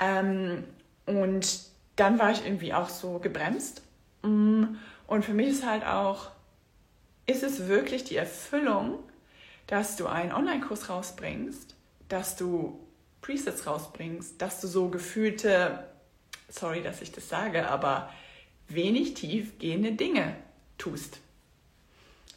Ähm, 0.00 0.62
und 1.04 1.64
dann 1.96 2.20
war 2.20 2.30
ich 2.30 2.46
irgendwie 2.46 2.72
auch 2.72 2.90
so 2.90 3.18
gebremst. 3.18 3.82
Mm, 4.24 4.76
und 5.06 5.24
für 5.24 5.34
mich 5.34 5.48
ist 5.48 5.66
halt 5.66 5.84
auch, 5.84 6.30
ist 7.26 7.42
es 7.42 7.68
wirklich 7.68 8.04
die 8.04 8.16
Erfüllung, 8.16 8.98
dass 9.66 9.96
du 9.96 10.06
einen 10.06 10.32
Online-Kurs 10.32 10.88
rausbringst, 10.88 11.74
dass 12.08 12.36
du 12.36 12.80
Presets 13.22 13.66
rausbringst, 13.66 14.40
dass 14.40 14.60
du 14.60 14.66
so 14.66 14.88
gefühlte, 14.88 15.84
sorry, 16.48 16.82
dass 16.82 17.00
ich 17.00 17.12
das 17.12 17.28
sage, 17.28 17.68
aber 17.68 18.10
wenig 18.68 19.14
tiefgehende 19.14 19.92
Dinge 19.92 20.36
tust. 20.78 21.20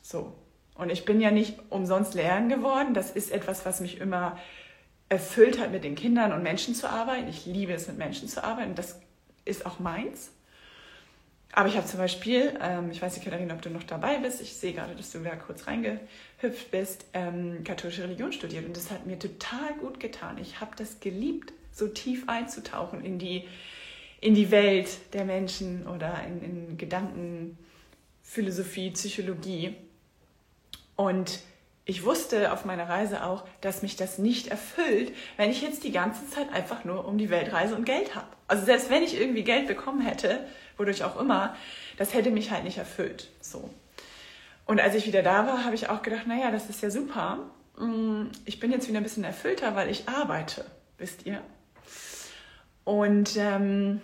So. 0.02 0.34
Und 0.76 0.90
ich 0.92 1.06
bin 1.06 1.20
ja 1.20 1.32
nicht 1.32 1.60
umsonst 1.70 2.14
lernen 2.14 2.50
geworden. 2.50 2.94
Das 2.94 3.12
ist 3.12 3.32
etwas, 3.32 3.66
was 3.66 3.80
mich 3.80 4.00
immer 4.00 4.38
erfüllt 5.10 5.60
hat, 5.60 5.72
mit 5.72 5.84
den 5.84 5.96
Kindern 5.96 6.32
und 6.32 6.44
Menschen 6.44 6.76
zu 6.76 6.90
arbeiten. 6.90 7.28
Ich 7.28 7.46
liebe 7.46 7.74
es, 7.74 7.88
mit 7.88 7.98
Menschen 7.98 8.28
zu 8.28 8.44
arbeiten. 8.44 8.76
Das 8.76 9.00
ist 9.44 9.66
auch 9.66 9.80
meins. 9.80 10.32
Aber 11.54 11.70
ich 11.70 11.78
habe 11.78 11.88
zum 11.88 12.00
Beispiel, 12.00 12.54
ähm, 12.62 12.92
ich 12.92 13.02
weiß 13.02 13.16
nicht, 13.16 13.24
Katharina, 13.24 13.54
ob 13.54 13.62
du 13.62 13.70
noch 13.70 13.84
dabei 13.84 14.18
bist, 14.18 14.42
ich 14.42 14.54
sehe 14.54 14.74
gerade, 14.74 14.96
dass 14.96 15.12
du 15.12 15.22
wieder 15.22 15.36
kurz 15.38 15.66
reingehüpft 15.66 16.72
bist, 16.72 17.06
ähm, 17.14 17.64
katholische 17.64 18.04
Religion 18.04 18.32
studiert 18.32 18.66
und 18.66 18.76
das 18.76 18.92
hat 18.92 19.06
mir 19.06 19.18
total 19.18 19.74
gut 19.80 20.00
getan. 20.00 20.38
Ich 20.38 20.60
habe 20.60 20.72
das 20.76 21.00
geliebt, 21.00 21.54
so 21.72 21.88
tief 21.88 22.28
einzutauchen 22.28 23.04
in 23.04 23.18
die, 23.18 23.48
in 24.20 24.36
die 24.36 24.52
Welt 24.52 24.90
der 25.14 25.26
Menschen 25.26 25.88
oder 25.88 26.24
in, 26.28 26.42
in 26.42 26.78
Gedanken, 26.78 27.58
Philosophie, 28.24 28.92
Psychologie. 28.92 29.76
Und 30.96 31.40
ich 31.90 32.04
wusste 32.04 32.52
auf 32.52 32.66
meiner 32.66 32.90
Reise 32.90 33.24
auch, 33.24 33.46
dass 33.62 33.82
mich 33.82 33.96
das 33.96 34.18
nicht 34.18 34.48
erfüllt, 34.48 35.14
wenn 35.38 35.50
ich 35.50 35.62
jetzt 35.62 35.86
die 35.86 35.94
ganze 35.94 36.30
Zeit 36.30 36.52
einfach 36.52 36.84
nur 36.84 37.08
um 37.08 37.18
die 37.18 37.30
Welt 37.30 37.54
reise 37.54 37.76
und 37.76 37.86
Geld 37.86 38.14
habe. 38.14 38.28
Also 38.46 38.66
selbst 38.66 38.90
wenn 38.90 39.04
ich 39.04 39.20
irgendwie 39.20 39.46
Geld 39.46 39.68
bekommen 39.68 40.02
hätte, 40.02 40.46
wodurch 40.76 41.06
auch 41.06 41.18
immer, 41.18 41.56
das 41.96 42.14
hätte 42.14 42.30
mich 42.30 42.52
halt 42.52 42.66
nicht 42.66 42.78
erfüllt. 42.78 43.30
So. 43.40 43.70
Und 44.66 44.82
als 44.82 44.96
ich 44.96 45.08
wieder 45.08 45.24
da 45.24 45.48
war, 45.48 45.64
habe 45.64 45.76
ich 45.76 45.88
auch 45.90 46.02
gedacht, 46.02 46.28
naja, 46.28 46.52
das 46.52 46.70
ist 46.70 46.84
ja 46.84 46.92
super. 46.92 47.40
Mm, 47.78 48.26
ich 48.44 48.60
bin 48.60 48.74
jetzt 48.74 48.90
wieder 48.90 49.00
ein 49.00 49.04
bisschen 49.04 49.24
erfüllter, 49.24 49.74
weil 49.78 49.90
ich 49.90 50.10
arbeite, 50.10 50.66
wisst 50.98 51.26
ihr. 51.26 51.42
Und 52.84 53.38
ähm, 53.38 54.02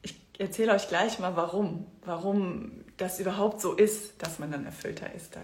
ich 0.00 0.18
erzähle 0.38 0.72
euch 0.72 0.88
gleich 0.88 1.18
mal, 1.18 1.36
warum, 1.36 1.86
warum 2.06 2.86
das 2.96 3.20
überhaupt 3.20 3.60
so 3.60 3.74
ist, 3.74 4.22
dass 4.22 4.38
man 4.38 4.50
dann 4.50 4.64
erfüllter 4.64 5.12
ist. 5.14 5.36
Da 5.36 5.40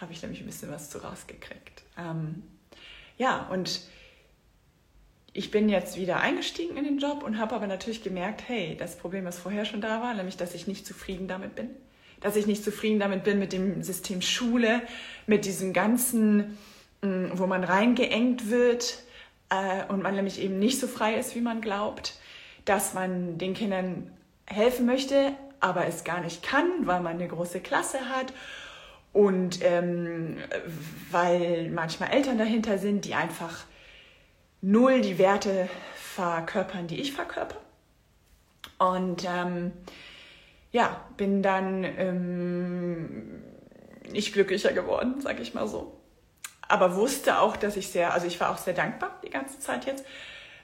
habe 0.00 0.12
ich 0.12 0.22
nämlich 0.22 0.40
ein 0.40 0.46
bisschen 0.46 0.70
was 0.70 0.90
zu 0.90 0.98
rausgekriegt. 0.98 1.82
Ähm, 1.98 2.42
ja, 3.16 3.48
und 3.50 3.80
ich 5.32 5.50
bin 5.50 5.68
jetzt 5.68 5.96
wieder 5.96 6.20
eingestiegen 6.20 6.76
in 6.76 6.84
den 6.84 6.98
Job 6.98 7.22
und 7.22 7.38
habe 7.38 7.54
aber 7.54 7.66
natürlich 7.66 8.02
gemerkt, 8.02 8.42
hey, 8.46 8.76
das 8.76 8.96
Problem, 8.96 9.24
was 9.24 9.38
vorher 9.38 9.64
schon 9.64 9.80
da 9.80 10.00
war, 10.00 10.14
nämlich, 10.14 10.36
dass 10.36 10.54
ich 10.54 10.66
nicht 10.66 10.86
zufrieden 10.86 11.28
damit 11.28 11.54
bin. 11.54 11.70
Dass 12.20 12.36
ich 12.36 12.46
nicht 12.46 12.64
zufrieden 12.64 12.98
damit 12.98 13.24
bin 13.24 13.38
mit 13.38 13.52
dem 13.52 13.82
System 13.82 14.22
Schule, 14.22 14.82
mit 15.26 15.44
diesem 15.44 15.72
ganzen, 15.72 16.58
mm, 17.02 17.26
wo 17.34 17.46
man 17.46 17.62
reingeengt 17.62 18.50
wird 18.50 19.02
äh, 19.50 19.84
und 19.88 20.02
man 20.02 20.14
nämlich 20.14 20.40
eben 20.40 20.58
nicht 20.58 20.80
so 20.80 20.86
frei 20.88 21.14
ist, 21.14 21.36
wie 21.36 21.40
man 21.40 21.60
glaubt, 21.60 22.14
dass 22.64 22.94
man 22.94 23.38
den 23.38 23.54
Kindern 23.54 24.10
helfen 24.46 24.86
möchte, 24.86 25.32
aber 25.60 25.86
es 25.86 26.04
gar 26.04 26.20
nicht 26.20 26.42
kann, 26.42 26.86
weil 26.86 27.00
man 27.00 27.14
eine 27.14 27.28
große 27.28 27.60
Klasse 27.60 28.08
hat 28.08 28.32
und 29.18 29.64
ähm, 29.64 30.36
weil 31.10 31.70
manchmal 31.70 32.12
Eltern 32.12 32.38
dahinter 32.38 32.78
sind, 32.78 33.04
die 33.04 33.14
einfach 33.14 33.64
null 34.60 35.00
die 35.00 35.18
Werte 35.18 35.68
verkörpern, 35.96 36.86
die 36.86 37.00
ich 37.00 37.14
verkörper. 37.14 37.56
Und 38.78 39.26
ähm, 39.28 39.72
ja, 40.70 41.04
bin 41.16 41.42
dann 41.42 41.82
ähm, 41.82 43.42
nicht 44.08 44.34
glücklicher 44.34 44.72
geworden, 44.72 45.16
sag 45.20 45.40
ich 45.40 45.52
mal 45.52 45.66
so. 45.66 46.00
Aber 46.68 46.94
wusste 46.94 47.40
auch, 47.40 47.56
dass 47.56 47.76
ich 47.76 47.88
sehr, 47.88 48.14
also 48.14 48.28
ich 48.28 48.38
war 48.38 48.50
auch 48.50 48.58
sehr 48.58 48.74
dankbar 48.74 49.18
die 49.24 49.30
ganze 49.30 49.58
Zeit 49.58 49.84
jetzt, 49.86 50.04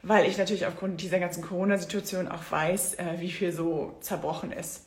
weil 0.05 0.29
ich 0.29 0.39
natürlich 0.39 0.67
aufgrund 0.67 1.03
dieser 1.03 1.19
ganzen 1.19 1.43
Corona-Situation 1.43 2.29
auch 2.29 2.43
weiß, 2.51 3.01
äh, 3.01 3.15
wie 3.19 3.33
viel 3.33 3.51
so 3.51 3.97
zerbrochen 4.01 4.53
ist. 4.53 4.84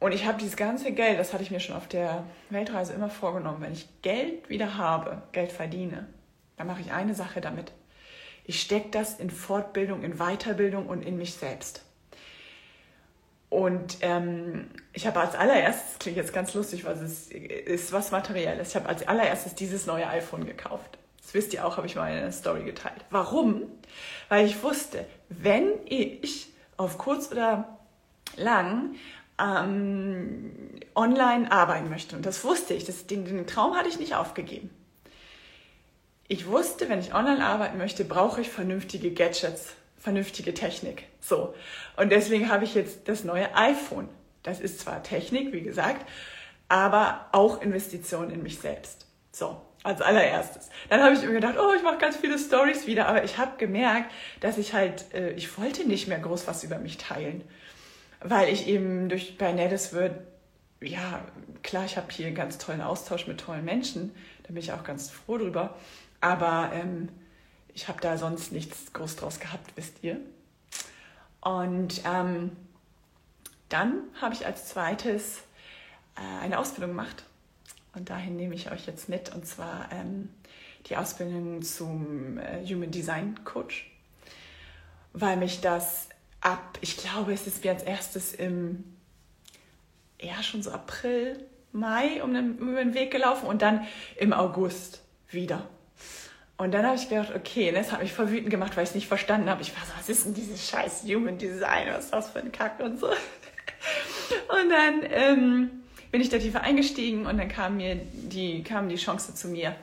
Und 0.00 0.12
ich 0.12 0.26
habe 0.26 0.38
dieses 0.38 0.56
ganze 0.56 0.92
Geld, 0.92 1.18
das 1.18 1.32
hatte 1.32 1.42
ich 1.42 1.50
mir 1.50 1.60
schon 1.60 1.74
auf 1.74 1.88
der 1.88 2.24
Weltreise 2.50 2.92
immer 2.92 3.10
vorgenommen, 3.10 3.60
wenn 3.60 3.72
ich 3.72 3.88
Geld 4.02 4.48
wieder 4.48 4.76
habe, 4.76 5.22
Geld 5.32 5.50
verdiene, 5.50 6.06
dann 6.56 6.68
mache 6.68 6.80
ich 6.80 6.92
eine 6.92 7.14
Sache 7.14 7.40
damit. 7.40 7.72
Ich 8.44 8.60
stecke 8.60 8.88
das 8.90 9.18
in 9.18 9.30
Fortbildung, 9.30 10.02
in 10.02 10.18
Weiterbildung 10.18 10.86
und 10.86 11.02
in 11.02 11.18
mich 11.18 11.34
selbst. 11.34 11.82
Und 13.50 13.98
ähm, 14.02 14.70
ich 14.92 15.06
habe 15.06 15.20
als 15.20 15.34
allererstes, 15.34 15.98
klingt 15.98 16.16
jetzt 16.16 16.32
ganz 16.32 16.54
lustig, 16.54 16.84
was 16.84 17.00
es 17.00 17.28
ist, 17.28 17.92
was 17.92 18.10
Materielles. 18.10 18.70
Ich 18.70 18.76
habe 18.76 18.88
als 18.88 19.06
allererstes 19.06 19.54
dieses 19.54 19.86
neue 19.86 20.06
iPhone 20.06 20.46
gekauft. 20.46 20.98
Das 21.22 21.34
wisst 21.34 21.52
ihr 21.54 21.66
auch, 21.66 21.76
habe 21.76 21.86
ich 21.86 21.96
mal 21.96 22.10
in 22.10 22.18
einer 22.18 22.32
Story 22.32 22.64
geteilt. 22.64 23.04
Warum? 23.10 23.62
Weil 24.28 24.46
ich 24.46 24.62
wusste, 24.62 25.06
wenn 25.28 25.72
ich 25.86 26.52
auf 26.76 26.98
kurz 26.98 27.32
oder 27.32 27.78
lang 28.36 28.94
ähm, 29.40 30.52
online 30.94 31.50
arbeiten 31.50 31.88
möchte, 31.88 32.16
und 32.16 32.26
das 32.26 32.44
wusste 32.44 32.74
ich, 32.74 32.84
das, 32.84 33.06
den, 33.06 33.24
den 33.24 33.46
Traum 33.46 33.76
hatte 33.76 33.88
ich 33.88 33.98
nicht 33.98 34.14
aufgegeben, 34.14 34.70
ich 36.30 36.46
wusste, 36.46 36.90
wenn 36.90 37.00
ich 37.00 37.14
online 37.14 37.44
arbeiten 37.44 37.78
möchte, 37.78 38.04
brauche 38.04 38.42
ich 38.42 38.50
vernünftige 38.50 39.12
Gadgets, 39.12 39.74
vernünftige 39.96 40.52
Technik. 40.52 41.04
So. 41.20 41.54
Und 41.96 42.12
deswegen 42.12 42.50
habe 42.50 42.64
ich 42.64 42.74
jetzt 42.74 43.08
das 43.08 43.24
neue 43.24 43.54
iPhone. 43.56 44.10
Das 44.42 44.60
ist 44.60 44.80
zwar 44.80 45.02
Technik, 45.02 45.52
wie 45.54 45.62
gesagt, 45.62 46.06
aber 46.68 47.28
auch 47.32 47.62
Investition 47.62 48.30
in 48.30 48.42
mich 48.42 48.58
selbst. 48.58 49.06
So. 49.32 49.62
Als 49.84 50.02
allererstes. 50.02 50.68
Dann 50.90 51.02
habe 51.02 51.14
ich 51.14 51.22
mir 51.22 51.32
gedacht, 51.32 51.54
oh, 51.58 51.72
ich 51.74 51.82
mache 51.82 51.98
ganz 51.98 52.16
viele 52.16 52.38
Stories 52.38 52.86
wieder, 52.86 53.06
aber 53.06 53.24
ich 53.24 53.38
habe 53.38 53.56
gemerkt, 53.58 54.10
dass 54.40 54.58
ich 54.58 54.74
halt, 54.74 55.14
äh, 55.14 55.30
ich 55.30 55.56
wollte 55.56 55.86
nicht 55.86 56.08
mehr 56.08 56.18
groß 56.18 56.48
was 56.48 56.64
über 56.64 56.78
mich 56.78 56.98
teilen, 56.98 57.42
weil 58.20 58.52
ich 58.52 58.66
eben 58.66 59.08
durch 59.08 59.38
bei 59.38 59.52
Nettisword, 59.52 60.12
ja, 60.80 61.24
klar, 61.62 61.84
ich 61.84 61.96
habe 61.96 62.10
hier 62.10 62.26
einen 62.26 62.36
ganz 62.36 62.58
tollen 62.58 62.80
Austausch 62.80 63.26
mit 63.26 63.40
tollen 63.40 63.64
Menschen, 63.64 64.14
da 64.42 64.48
bin 64.48 64.58
ich 64.58 64.72
auch 64.72 64.84
ganz 64.84 65.10
froh 65.10 65.38
drüber. 65.38 65.76
Aber 66.20 66.70
ähm, 66.72 67.08
ich 67.74 67.88
habe 67.88 68.00
da 68.00 68.16
sonst 68.16 68.52
nichts 68.52 68.92
groß 68.92 69.16
draus 69.16 69.38
gehabt, 69.38 69.70
wisst 69.76 70.02
ihr. 70.02 70.18
Und 71.40 72.02
ähm, 72.04 72.52
dann 73.68 74.02
habe 74.20 74.34
ich 74.34 74.46
als 74.46 74.68
zweites 74.68 75.38
äh, 76.16 76.42
eine 76.42 76.58
Ausbildung 76.58 76.90
gemacht 76.90 77.24
Und 77.94 78.10
dahin 78.10 78.36
nehme 78.36 78.54
ich 78.54 78.70
euch 78.70 78.86
jetzt 78.86 79.08
mit, 79.08 79.34
und 79.34 79.46
zwar 79.46 79.88
ähm, 79.92 80.30
die 80.86 80.96
Ausbildung 80.96 81.62
zum 81.62 82.38
äh, 82.38 82.64
Human 82.66 82.90
Design 82.90 83.44
Coach, 83.44 83.90
weil 85.12 85.36
mich 85.36 85.60
das 85.60 86.08
ab, 86.48 86.78
ich 86.80 86.96
glaube, 86.96 87.32
es 87.32 87.46
ist 87.46 87.62
mir 87.64 87.72
als 87.72 87.82
erstes 87.82 88.34
im, 88.34 88.84
ja, 90.20 90.42
schon 90.42 90.62
so 90.62 90.70
April, 90.70 91.38
Mai 91.72 92.22
um 92.22 92.32
den, 92.32 92.58
über 92.58 92.82
den 92.82 92.94
Weg 92.94 93.10
gelaufen 93.10 93.46
und 93.46 93.60
dann 93.60 93.86
im 94.16 94.32
August 94.32 95.02
wieder. 95.30 95.68
Und 96.56 96.72
dann 96.72 96.84
habe 96.84 96.96
ich 96.96 97.08
gedacht, 97.08 97.32
okay, 97.36 97.70
das 97.70 97.92
hat 97.92 98.02
mich 98.02 98.12
voll 98.12 98.30
wütend 98.30 98.50
gemacht, 98.50 98.76
weil 98.76 98.82
ich 98.82 98.90
es 98.90 98.94
nicht 98.94 99.06
verstanden 99.06 99.48
habe. 99.48 99.62
Ich 99.62 99.76
war 99.76 99.84
so, 99.84 99.92
was 99.96 100.08
ist 100.08 100.24
denn 100.24 100.34
dieses 100.34 100.68
scheiß 100.68 101.04
Human 101.04 101.38
Design? 101.38 101.88
Was 101.88 102.06
ist 102.06 102.14
das 102.14 102.30
für 102.30 102.40
ein 102.40 102.50
Kack 102.50 102.80
und 102.80 102.98
so. 102.98 103.08
Und 104.48 104.70
dann 104.70 105.02
ähm, 105.10 105.70
bin 106.10 106.20
ich 106.20 106.30
da 106.30 106.38
tiefer 106.38 106.62
eingestiegen 106.62 107.26
und 107.26 107.38
dann 107.38 107.48
kam 107.48 107.76
mir 107.76 107.94
die, 107.94 108.62
kam 108.62 108.88
die 108.88 108.96
Chance 108.96 109.34
zu 109.34 109.48
mir, 109.48 109.74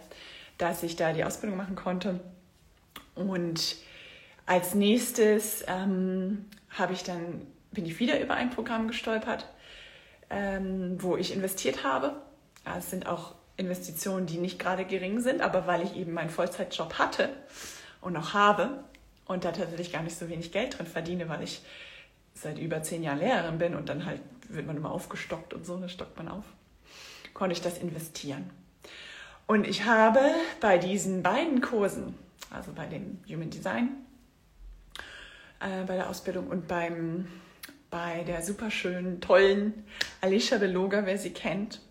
dass 0.57 0.83
ich 0.83 0.95
da 0.95 1.13
die 1.13 1.23
Ausbildung 1.23 1.57
machen 1.57 1.75
konnte. 1.75 2.19
Und 3.15 3.77
als 4.45 4.75
nächstes 4.75 5.63
ähm, 5.67 6.45
habe 6.69 6.93
ich 6.93 7.03
dann, 7.03 7.47
bin 7.71 7.85
ich 7.85 7.99
wieder 7.99 8.19
über 8.19 8.35
ein 8.35 8.49
Programm 8.49 8.87
gestolpert, 8.87 9.47
ähm, 10.29 11.01
wo 11.01 11.17
ich 11.17 11.33
investiert 11.33 11.83
habe. 11.83 12.21
Es 12.77 12.89
sind 12.89 13.07
auch 13.07 13.35
Investitionen, 13.57 14.25
die 14.25 14.37
nicht 14.37 14.59
gerade 14.59 14.85
gering 14.85 15.21
sind, 15.21 15.41
aber 15.41 15.67
weil 15.67 15.83
ich 15.83 15.95
eben 15.95 16.13
meinen 16.13 16.29
Vollzeitjob 16.29 16.95
hatte 16.95 17.29
und 18.01 18.13
noch 18.13 18.33
habe 18.33 18.83
und 19.25 19.45
da 19.45 19.51
tatsächlich 19.51 19.91
gar 19.91 20.03
nicht 20.03 20.17
so 20.17 20.29
wenig 20.29 20.51
Geld 20.51 20.77
drin 20.77 20.87
verdiene, 20.87 21.29
weil 21.29 21.43
ich 21.43 21.61
seit 22.33 22.59
über 22.59 22.83
zehn 22.83 23.01
Jahren 23.01 23.19
Lehrerin 23.19 23.57
bin 23.57 23.75
und 23.75 23.89
dann 23.89 24.05
halt 24.05 24.21
wird 24.49 24.67
man 24.67 24.77
immer 24.77 24.91
aufgestockt 24.91 25.53
und 25.53 25.65
so, 25.65 25.77
dann 25.77 25.89
stockt 25.89 26.17
man 26.17 26.27
auf, 26.27 26.43
konnte 27.33 27.53
ich 27.53 27.61
das 27.61 27.77
investieren. 27.77 28.49
Und 29.47 29.67
ich 29.67 29.85
habe 29.85 30.19
bei 30.59 30.77
diesen 30.77 31.23
beiden 31.23 31.61
Kursen, 31.61 32.15
also 32.51 32.71
bei 32.73 32.85
dem 32.85 33.19
Human 33.27 33.49
Design, 33.49 33.89
äh, 35.65 35.83
bei 35.85 35.95
der 35.95 36.09
Ausbildung 36.09 36.47
und 36.47 36.67
beim, 36.67 37.27
bei 37.89 38.23
der 38.23 38.43
superschönen, 38.43 39.19
tollen 39.19 39.85
Alicia 40.21 40.59
Beloga, 40.59 41.05
wer 41.05 41.17
sie 41.17 41.31
kennt, 41.31 41.81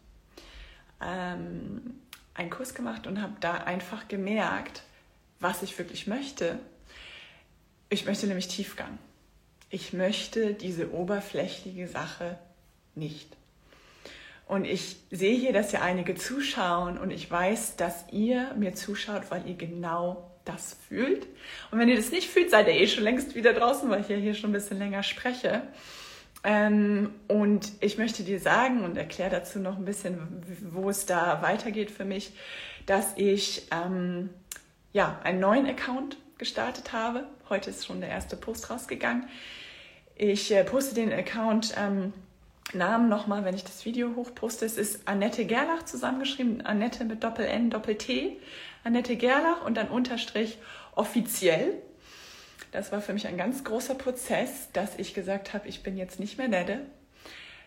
ähm, 1.02 1.98
einen 2.34 2.50
Kurs 2.50 2.74
gemacht 2.74 3.06
und 3.06 3.20
habe 3.20 3.34
da 3.40 3.54
einfach 3.54 4.06
gemerkt, 4.06 4.82
was 5.40 5.62
ich 5.62 5.76
wirklich 5.76 6.06
möchte. 6.06 6.58
Ich 7.88 8.06
möchte 8.06 8.26
nämlich 8.26 8.48
Tiefgang. 8.48 8.98
Ich 9.70 9.92
möchte 9.92 10.54
diese 10.54 10.92
oberflächliche 10.92 11.88
Sache 11.88 12.38
nicht. 12.94 13.36
Und 14.46 14.66
ich 14.66 14.96
sehe 15.10 15.36
hier, 15.36 15.52
dass 15.52 15.72
ja 15.72 15.80
einige 15.80 16.14
zuschauen 16.14 16.98
und 16.98 17.10
ich 17.10 17.30
weiß, 17.30 17.76
dass 17.76 18.04
ihr 18.12 18.54
mir 18.54 18.74
zuschaut, 18.74 19.30
weil 19.30 19.48
ihr 19.48 19.56
genau 19.56 20.30
das 20.44 20.76
fühlt. 20.88 21.26
Und 21.70 21.78
wenn 21.78 21.88
ihr 21.88 21.96
das 21.96 22.10
nicht 22.10 22.28
fühlt, 22.28 22.50
seid 22.50 22.66
ihr 22.68 22.74
eh 22.74 22.86
schon 22.86 23.04
längst 23.04 23.34
wieder 23.34 23.52
draußen, 23.52 23.88
weil 23.88 24.02
ich 24.02 24.08
ja 24.08 24.16
hier 24.16 24.34
schon 24.34 24.50
ein 24.50 24.54
bisschen 24.54 24.78
länger 24.78 25.02
spreche. 25.02 25.62
Ähm, 26.44 27.14
und 27.26 27.72
ich 27.80 27.96
möchte 27.96 28.22
dir 28.22 28.38
sagen 28.38 28.84
und 28.84 28.96
erkläre 28.96 29.30
dazu 29.30 29.58
noch 29.58 29.78
ein 29.78 29.86
bisschen, 29.86 30.18
wo 30.72 30.90
es 30.90 31.06
da 31.06 31.40
weitergeht 31.40 31.90
für 31.90 32.04
mich, 32.04 32.32
dass 32.84 33.14
ich 33.16 33.66
ähm, 33.72 34.28
ja, 34.92 35.18
einen 35.24 35.40
neuen 35.40 35.66
Account 35.66 36.18
gestartet 36.36 36.92
habe. 36.92 37.26
Heute 37.48 37.70
ist 37.70 37.86
schon 37.86 38.00
der 38.00 38.10
erste 38.10 38.36
Post 38.36 38.70
rausgegangen. 38.70 39.28
Ich 40.16 40.52
äh, 40.52 40.64
poste 40.64 40.94
den 40.94 41.12
Account 41.12 41.74
ähm, 41.78 42.12
Namen 42.74 43.08
nochmal, 43.08 43.44
wenn 43.44 43.54
ich 43.54 43.64
das 43.64 43.84
Video 43.84 44.14
hochposte. 44.16 44.64
Es 44.64 44.76
ist 44.76 45.06
Annette 45.06 45.44
Gerlach 45.44 45.84
zusammengeschrieben, 45.84 46.64
Annette 46.66 47.04
mit 47.04 47.24
Doppel-N, 47.24 47.70
Doppel-T, 47.70 48.38
Annette 48.84 49.16
Gerlach 49.16 49.64
und 49.64 49.76
dann 49.76 49.88
Unterstrich 49.88 50.58
offiziell. 50.94 51.74
Das 52.72 52.92
war 52.92 53.00
für 53.00 53.12
mich 53.12 53.26
ein 53.26 53.36
ganz 53.36 53.64
großer 53.64 53.94
Prozess, 53.94 54.68
dass 54.72 54.98
ich 54.98 55.14
gesagt 55.14 55.54
habe, 55.54 55.68
ich 55.68 55.82
bin 55.82 55.96
jetzt 55.96 56.18
nicht 56.18 56.38
mehr 56.38 56.48
Nette. 56.48 56.80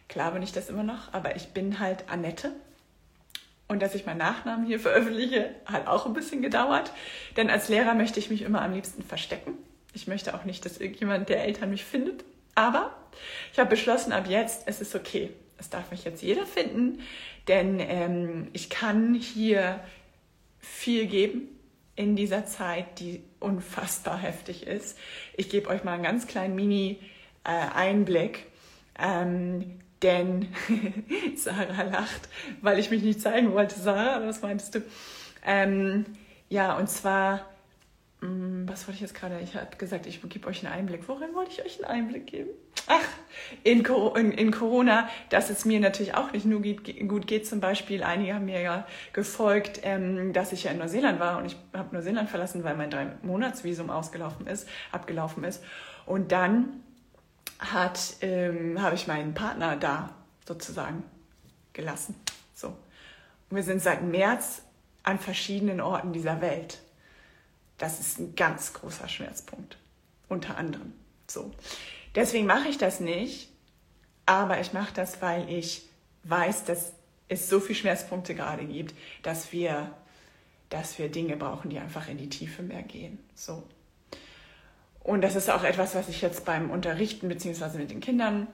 Klar 0.09 0.31
bin 0.31 0.41
ich 0.41 0.51
das 0.51 0.69
immer 0.69 0.83
noch, 0.83 1.13
aber 1.13 1.35
ich 1.35 1.49
bin 1.49 1.79
halt 1.79 2.09
Annette. 2.09 2.53
Und 3.67 3.81
dass 3.81 3.95
ich 3.95 4.05
meinen 4.05 4.17
Nachnamen 4.17 4.65
hier 4.65 4.79
veröffentliche, 4.79 5.53
hat 5.65 5.87
auch 5.87 6.05
ein 6.05 6.13
bisschen 6.13 6.41
gedauert. 6.41 6.91
Denn 7.35 7.49
als 7.49 7.67
Lehrer 7.69 7.93
möchte 7.93 8.19
ich 8.19 8.29
mich 8.29 8.41
immer 8.41 8.61
am 8.61 8.73
liebsten 8.73 9.03
verstecken. 9.03 9.53
Ich 9.93 10.07
möchte 10.07 10.33
auch 10.33 10.45
nicht, 10.45 10.65
dass 10.65 10.77
irgendjemand 10.77 11.27
der 11.29 11.43
Eltern 11.43 11.69
mich 11.69 11.83
findet. 11.83 12.23
Aber 12.57 12.89
ich 13.53 13.59
habe 13.59 13.69
beschlossen, 13.69 14.11
ab 14.11 14.25
jetzt, 14.27 14.63
es 14.65 14.81
ist 14.81 14.95
okay. 14.95 15.29
Es 15.59 15.69
darf 15.69 15.91
mich 15.91 16.05
jetzt 16.05 16.23
jeder 16.23 16.47
finden, 16.47 17.01
denn 17.47 17.79
ähm, 17.79 18.47
ich 18.51 18.71
kann 18.71 19.13
hier 19.13 19.79
viel 20.59 21.05
geben 21.05 21.49
in 21.95 22.15
dieser 22.15 22.47
Zeit, 22.47 22.99
die 22.99 23.21
unfassbar 23.39 24.17
heftig 24.17 24.65
ist. 24.65 24.97
Ich 25.35 25.51
gebe 25.51 25.69
euch 25.69 25.83
mal 25.83 25.93
einen 25.93 26.03
ganz 26.03 26.25
kleinen 26.25 26.55
Mini-Einblick, 26.55 28.45
äh, 28.97 29.21
ähm, 29.21 29.79
denn 30.01 30.47
Sarah 31.35 31.83
lacht, 31.83 32.27
weil 32.61 32.79
ich 32.79 32.89
mich 32.89 33.03
nicht 33.03 33.21
zeigen 33.21 33.53
wollte. 33.53 33.79
Sarah, 33.79 34.27
was 34.27 34.41
meinst 34.41 34.73
du? 34.73 34.81
Ähm, 35.45 36.05
ja, 36.49 36.75
und 36.75 36.89
zwar, 36.89 37.45
was 38.19 38.87
wollte 38.87 38.95
ich 38.95 39.01
jetzt 39.01 39.13
gerade? 39.13 39.39
Ich 39.41 39.55
habe 39.55 39.75
gesagt, 39.77 40.07
ich 40.07 40.27
gebe 40.27 40.47
euch 40.47 40.65
einen 40.65 40.73
Einblick. 40.73 41.07
Worin 41.07 41.35
wollte 41.35 41.51
ich 41.51 41.63
euch 41.63 41.75
einen 41.77 42.01
Einblick 42.01 42.25
geben? 42.25 42.49
Ach, 42.87 43.03
in, 43.63 43.85
in, 43.85 44.31
in, 44.31 44.51
Corona, 44.51 45.07
dass 45.29 45.51
es 45.51 45.65
mir 45.65 45.79
natürlich 45.79 46.15
auch 46.15 46.31
nicht 46.31 46.45
nur 46.45 46.61
gut 46.61 47.27
geht. 47.27 47.45
Zum 47.45 47.59
Beispiel, 47.59 48.01
einige 48.01 48.33
haben 48.33 48.45
mir 48.45 48.61
ja 48.61 48.87
gefolgt, 49.13 49.81
ähm, 49.83 50.33
dass 50.33 50.51
ich 50.51 50.63
ja 50.63 50.71
in 50.71 50.79
Neuseeland 50.79 51.19
war 51.19 51.37
und 51.37 51.45
ich 51.45 51.55
habe 51.73 51.93
Neuseeland 51.93 52.29
verlassen, 52.29 52.63
weil 52.63 52.75
mein 52.75 52.89
drei-Monats-Visum 52.89 53.91
ausgelaufen 53.91 54.47
ist, 54.47 54.67
abgelaufen 54.91 55.43
ist. 55.43 55.63
Und 56.07 56.31
dann 56.31 56.81
ähm, 58.21 58.81
habe 58.81 58.95
ich 58.95 59.05
meinen 59.05 59.35
Partner 59.35 59.75
da 59.75 60.15
sozusagen 60.47 61.03
gelassen. 61.73 62.15
So. 62.55 62.69
Und 62.69 63.55
wir 63.55 63.63
sind 63.63 63.81
seit 63.81 64.01
März 64.01 64.63
an 65.03 65.19
verschiedenen 65.19 65.81
Orten 65.81 66.13
dieser 66.13 66.41
Welt. 66.41 66.79
Das 67.77 67.99
ist 67.99 68.19
ein 68.19 68.35
ganz 68.35 68.73
großer 68.73 69.07
Schmerzpunkt. 69.07 69.77
Unter 70.29 70.57
anderem. 70.57 70.93
So. 71.27 71.51
Deswegen 72.15 72.47
mache 72.47 72.69
ich 72.69 72.77
das 72.77 72.99
nicht, 72.99 73.49
aber 74.25 74.59
ich 74.59 74.73
mache 74.73 74.93
das, 74.93 75.21
weil 75.21 75.49
ich 75.49 75.87
weiß, 76.23 76.65
dass 76.65 76.93
es 77.27 77.49
so 77.49 77.59
viele 77.59 77.79
Schmerzpunkte 77.79 78.35
gerade 78.35 78.65
gibt, 78.65 78.95
dass 79.21 79.51
wir, 79.51 79.91
dass 80.69 80.97
wir 80.97 81.09
Dinge 81.09 81.37
brauchen, 81.37 81.69
die 81.69 81.79
einfach 81.79 82.07
in 82.07 82.17
die 82.17 82.29
Tiefe 82.29 82.63
mehr 82.63 82.83
gehen. 82.83 83.19
So. 83.35 83.63
Und 84.99 85.21
das 85.21 85.35
ist 85.35 85.49
auch 85.49 85.63
etwas, 85.63 85.95
was 85.95 86.09
ich 86.09 86.21
jetzt 86.21 86.43
beim 86.45 86.69
Unterrichten 86.69 87.29
bzw. 87.29 87.77
mit 87.77 87.91
den 87.91 88.01
Kindern 88.01 88.47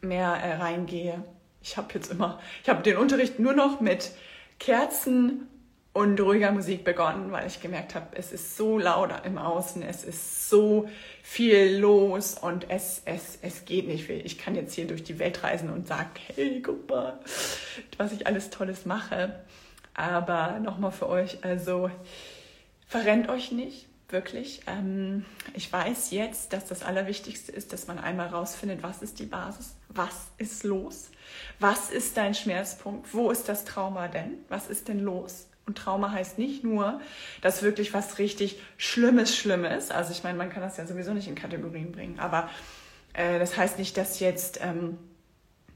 mehr 0.00 0.32
äh, 0.32 0.56
reingehe. 0.56 1.24
Ich 1.62 1.76
habe 1.76 1.94
jetzt 1.94 2.10
immer, 2.10 2.40
ich 2.62 2.68
habe 2.68 2.82
den 2.82 2.96
Unterricht 2.96 3.38
nur 3.38 3.54
noch 3.54 3.80
mit 3.80 4.12
Kerzen 4.58 5.48
und 5.96 6.20
ruhiger 6.20 6.52
Musik 6.52 6.84
begonnen, 6.84 7.32
weil 7.32 7.46
ich 7.46 7.62
gemerkt 7.62 7.94
habe, 7.94 8.08
es 8.16 8.30
ist 8.30 8.58
so 8.58 8.78
laut 8.78 9.10
im 9.24 9.38
Außen, 9.38 9.82
es 9.82 10.04
ist 10.04 10.50
so 10.50 10.90
viel 11.22 11.78
los 11.78 12.36
und 12.38 12.68
es, 12.68 13.00
es, 13.06 13.38
es 13.40 13.64
geht 13.64 13.88
nicht. 13.88 14.10
Ich 14.10 14.36
kann 14.36 14.54
jetzt 14.54 14.74
hier 14.74 14.86
durch 14.86 15.04
die 15.04 15.18
Welt 15.18 15.42
reisen 15.42 15.70
und 15.70 15.88
sagen, 15.88 16.10
hey, 16.34 16.60
guck 16.60 16.86
mal, 16.90 17.18
was 17.96 18.12
ich 18.12 18.26
alles 18.26 18.50
Tolles 18.50 18.84
mache. 18.84 19.40
Aber 19.94 20.60
nochmal 20.60 20.92
für 20.92 21.08
euch, 21.08 21.42
also 21.42 21.90
verrennt 22.86 23.30
euch 23.30 23.50
nicht, 23.50 23.86
wirklich. 24.10 24.60
Ähm, 24.66 25.24
ich 25.54 25.72
weiß 25.72 26.10
jetzt, 26.10 26.52
dass 26.52 26.66
das 26.66 26.82
Allerwichtigste 26.82 27.52
ist, 27.52 27.72
dass 27.72 27.86
man 27.86 27.98
einmal 27.98 28.26
rausfindet, 28.26 28.82
was 28.82 29.00
ist 29.00 29.18
die 29.18 29.24
Basis, 29.24 29.76
was 29.88 30.26
ist 30.36 30.62
los, 30.62 31.10
was 31.58 31.88
ist 31.88 32.18
dein 32.18 32.34
Schmerzpunkt, 32.34 33.14
wo 33.14 33.30
ist 33.30 33.48
das 33.48 33.64
Trauma 33.64 34.08
denn, 34.08 34.34
was 34.50 34.68
ist 34.68 34.88
denn 34.88 35.00
los 35.00 35.46
und 35.66 35.76
Trauma 35.76 36.12
heißt 36.12 36.38
nicht 36.38 36.62
nur, 36.64 37.00
dass 37.42 37.62
wirklich 37.62 37.92
was 37.92 38.18
richtig 38.18 38.60
Schlimmes, 38.76 39.36
Schlimmes, 39.36 39.90
also 39.90 40.12
ich 40.12 40.22
meine, 40.22 40.38
man 40.38 40.48
kann 40.48 40.62
das 40.62 40.76
ja 40.76 40.86
sowieso 40.86 41.12
nicht 41.12 41.28
in 41.28 41.34
Kategorien 41.34 41.92
bringen, 41.92 42.18
aber 42.20 42.48
äh, 43.12 43.38
das 43.38 43.56
heißt 43.56 43.78
nicht, 43.78 43.96
dass 43.96 44.20
jetzt, 44.20 44.60
ähm, 44.62 44.96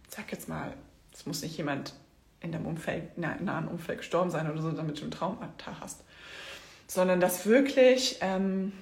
sag 0.09 0.31
jetzt 0.31 0.49
mal, 0.49 0.75
es 1.13 1.27
muss 1.27 1.43
nicht 1.43 1.57
jemand 1.57 1.95
in 2.41 2.53
deinem 2.53 2.67
Umfeld, 2.67 3.19
nahen 3.19 3.69
Umfeld 3.69 3.99
gestorben 3.99 4.31
sein 4.31 4.51
oder 4.51 4.63
so, 4.63 4.71
damit 4.71 4.99
du 4.99 5.03
einen 5.03 5.11
Traumatag 5.11 5.75
hast, 5.81 6.05
sondern 6.87 7.21
dass 7.21 7.45
wirklich, 7.47 8.19
ähm, 8.21 8.73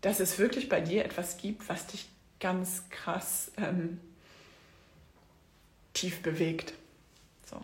dass 0.00 0.18
es 0.18 0.38
wirklich 0.38 0.68
bei 0.68 0.80
dir 0.80 1.04
etwas 1.04 1.36
gibt, 1.36 1.68
was 1.68 1.86
dich 1.86 2.08
ganz 2.40 2.88
krass 2.88 3.52
ähm, 3.58 4.00
tief 5.92 6.22
bewegt. 6.22 6.72
So. 7.48 7.60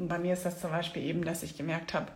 Und 0.00 0.08
bei 0.08 0.18
mir 0.18 0.32
ist 0.32 0.46
das 0.46 0.60
zum 0.60 0.70
Beispiel 0.70 1.04
eben, 1.04 1.24
dass 1.24 1.42
ich 1.42 1.56
gemerkt 1.56 1.92
habe, 1.92 2.06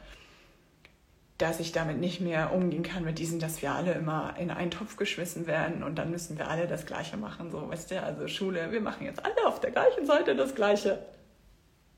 dass 1.38 1.61
ich 1.61 1.73
damit 1.73 1.99
nicht 1.99 2.20
mehr 2.20 2.53
umgehen 2.53 2.83
kann 2.83 3.05
mit 3.05 3.18
diesem, 3.18 3.40
dass 3.40 3.61
wir 3.61 3.73
alle 3.73 3.92
immer 3.92 4.35
in 4.38 4.51
einen 4.51 4.70
Topf 4.70 4.97
geschmissen 4.97 5.47
werden 5.47 5.83
und 5.83 5.97
dann 5.97 6.11
müssen 6.11 6.38
wir 6.38 6.49
alle 6.49 6.66
das 6.66 6.87
Gleiche 6.87 7.16
machen. 7.16 7.51
So, 7.51 7.68
weißt 7.68 7.90
du, 7.90 8.03
also 8.03 8.27
Schule, 8.29 8.73
wir 8.73 8.81
machen 8.81 9.05
jetzt 9.05 9.25
alle 9.25 9.47
auf 9.47 9.61
der 9.61 9.73
gleichen 9.73 10.07
Seite 10.07 10.35
das 10.35 10.55
Gleiche. 10.55 11.05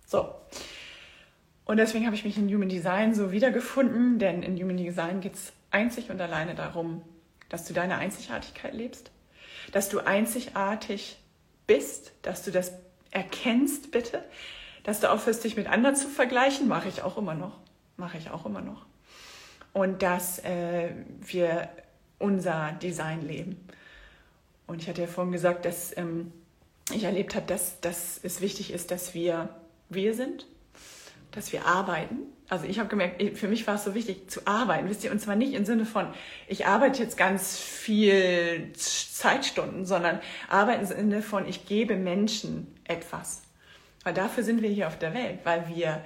So. 0.06 0.34
Und 1.66 1.76
deswegen 1.76 2.06
habe 2.06 2.16
ich 2.16 2.24
mich 2.24 2.36
in 2.38 2.52
Human 2.52 2.68
Design 2.68 3.14
so 3.14 3.30
wiedergefunden, 3.30 4.18
denn 4.18 4.42
in 4.42 4.56
Human 4.56 4.76
Design 4.76 5.20
geht 5.20 5.34
es 5.34 5.52
einzig 5.70 6.10
und 6.10 6.20
alleine 6.20 6.54
darum, 6.54 7.02
dass 7.48 7.64
du 7.64 7.74
deine 7.74 7.98
Einzigartigkeit 7.98 8.74
lebst, 8.74 9.10
dass 9.72 9.88
du 9.88 10.00
einzigartig 10.00 11.18
bist, 11.66 12.12
dass 12.22 12.42
du 12.42 12.50
das 12.50 12.72
erkennst, 13.10 13.90
bitte, 13.90 14.24
dass 14.86 15.00
du 15.00 15.10
aufhörst, 15.10 15.42
dich 15.42 15.56
mit 15.56 15.66
anderen 15.66 15.96
zu 15.96 16.06
vergleichen, 16.06 16.68
mache 16.68 16.88
ich 16.88 17.02
auch 17.02 17.18
immer 17.18 17.34
noch, 17.34 17.58
mache 17.96 18.18
ich 18.18 18.30
auch 18.30 18.46
immer 18.46 18.60
noch. 18.60 18.86
Und 19.72 20.00
dass 20.00 20.38
äh, 20.38 20.90
wir 21.20 21.68
unser 22.20 22.70
Design 22.80 23.26
leben. 23.26 23.56
Und 24.68 24.80
ich 24.80 24.88
hatte 24.88 25.00
ja 25.00 25.08
vorhin 25.08 25.32
gesagt, 25.32 25.64
dass 25.64 25.96
ähm, 25.98 26.32
ich 26.92 27.02
erlebt 27.02 27.34
habe, 27.34 27.46
dass, 27.46 27.80
dass 27.80 28.20
es 28.22 28.40
wichtig 28.40 28.72
ist, 28.72 28.92
dass 28.92 29.12
wir 29.12 29.48
wir 29.88 30.14
sind, 30.14 30.46
dass 31.32 31.52
wir 31.52 31.66
arbeiten. 31.66 32.18
Also 32.48 32.66
ich 32.66 32.78
habe 32.78 32.88
gemerkt, 32.88 33.36
für 33.36 33.48
mich 33.48 33.66
war 33.66 33.74
es 33.74 33.82
so 33.82 33.92
wichtig 33.92 34.30
zu 34.30 34.46
arbeiten, 34.46 34.88
wisst 34.88 35.02
ihr, 35.02 35.10
und 35.10 35.20
zwar 35.20 35.34
nicht 35.34 35.54
im 35.54 35.64
Sinne 35.64 35.84
von, 35.84 36.06
ich 36.46 36.66
arbeite 36.66 37.02
jetzt 37.02 37.16
ganz 37.16 37.58
viel 37.58 38.72
Zeitstunden, 38.72 39.84
sondern 39.84 40.20
arbeiten 40.48 40.82
im 40.82 40.86
Sinne 40.86 41.22
von, 41.22 41.48
ich 41.48 41.66
gebe 41.66 41.96
Menschen 41.96 42.72
etwas. 42.84 43.42
Weil 44.06 44.14
dafür 44.14 44.44
sind 44.44 44.62
wir 44.62 44.70
hier 44.70 44.86
auf 44.86 44.96
der 44.96 45.14
Welt, 45.14 45.40
weil 45.42 45.66
wir 45.66 46.00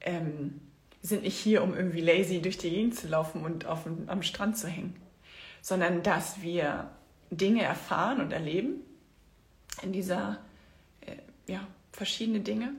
ähm, 0.00 0.58
sind 1.02 1.22
nicht 1.22 1.36
hier, 1.36 1.62
um 1.62 1.74
irgendwie 1.74 2.00
lazy 2.00 2.40
durch 2.40 2.56
die 2.56 2.70
Gegend 2.70 2.98
zu 2.98 3.08
laufen 3.08 3.44
und 3.44 3.66
auf, 3.66 3.80
am 4.06 4.22
Strand 4.22 4.56
zu 4.56 4.68
hängen, 4.68 4.96
sondern 5.60 6.02
dass 6.02 6.40
wir 6.40 6.88
Dinge 7.30 7.62
erfahren 7.62 8.22
und 8.22 8.32
erleben 8.32 8.76
in 9.82 9.92
dieser, 9.92 10.38
äh, 11.02 11.16
ja, 11.46 11.60
verschiedene 11.92 12.40
Dinge 12.40 12.72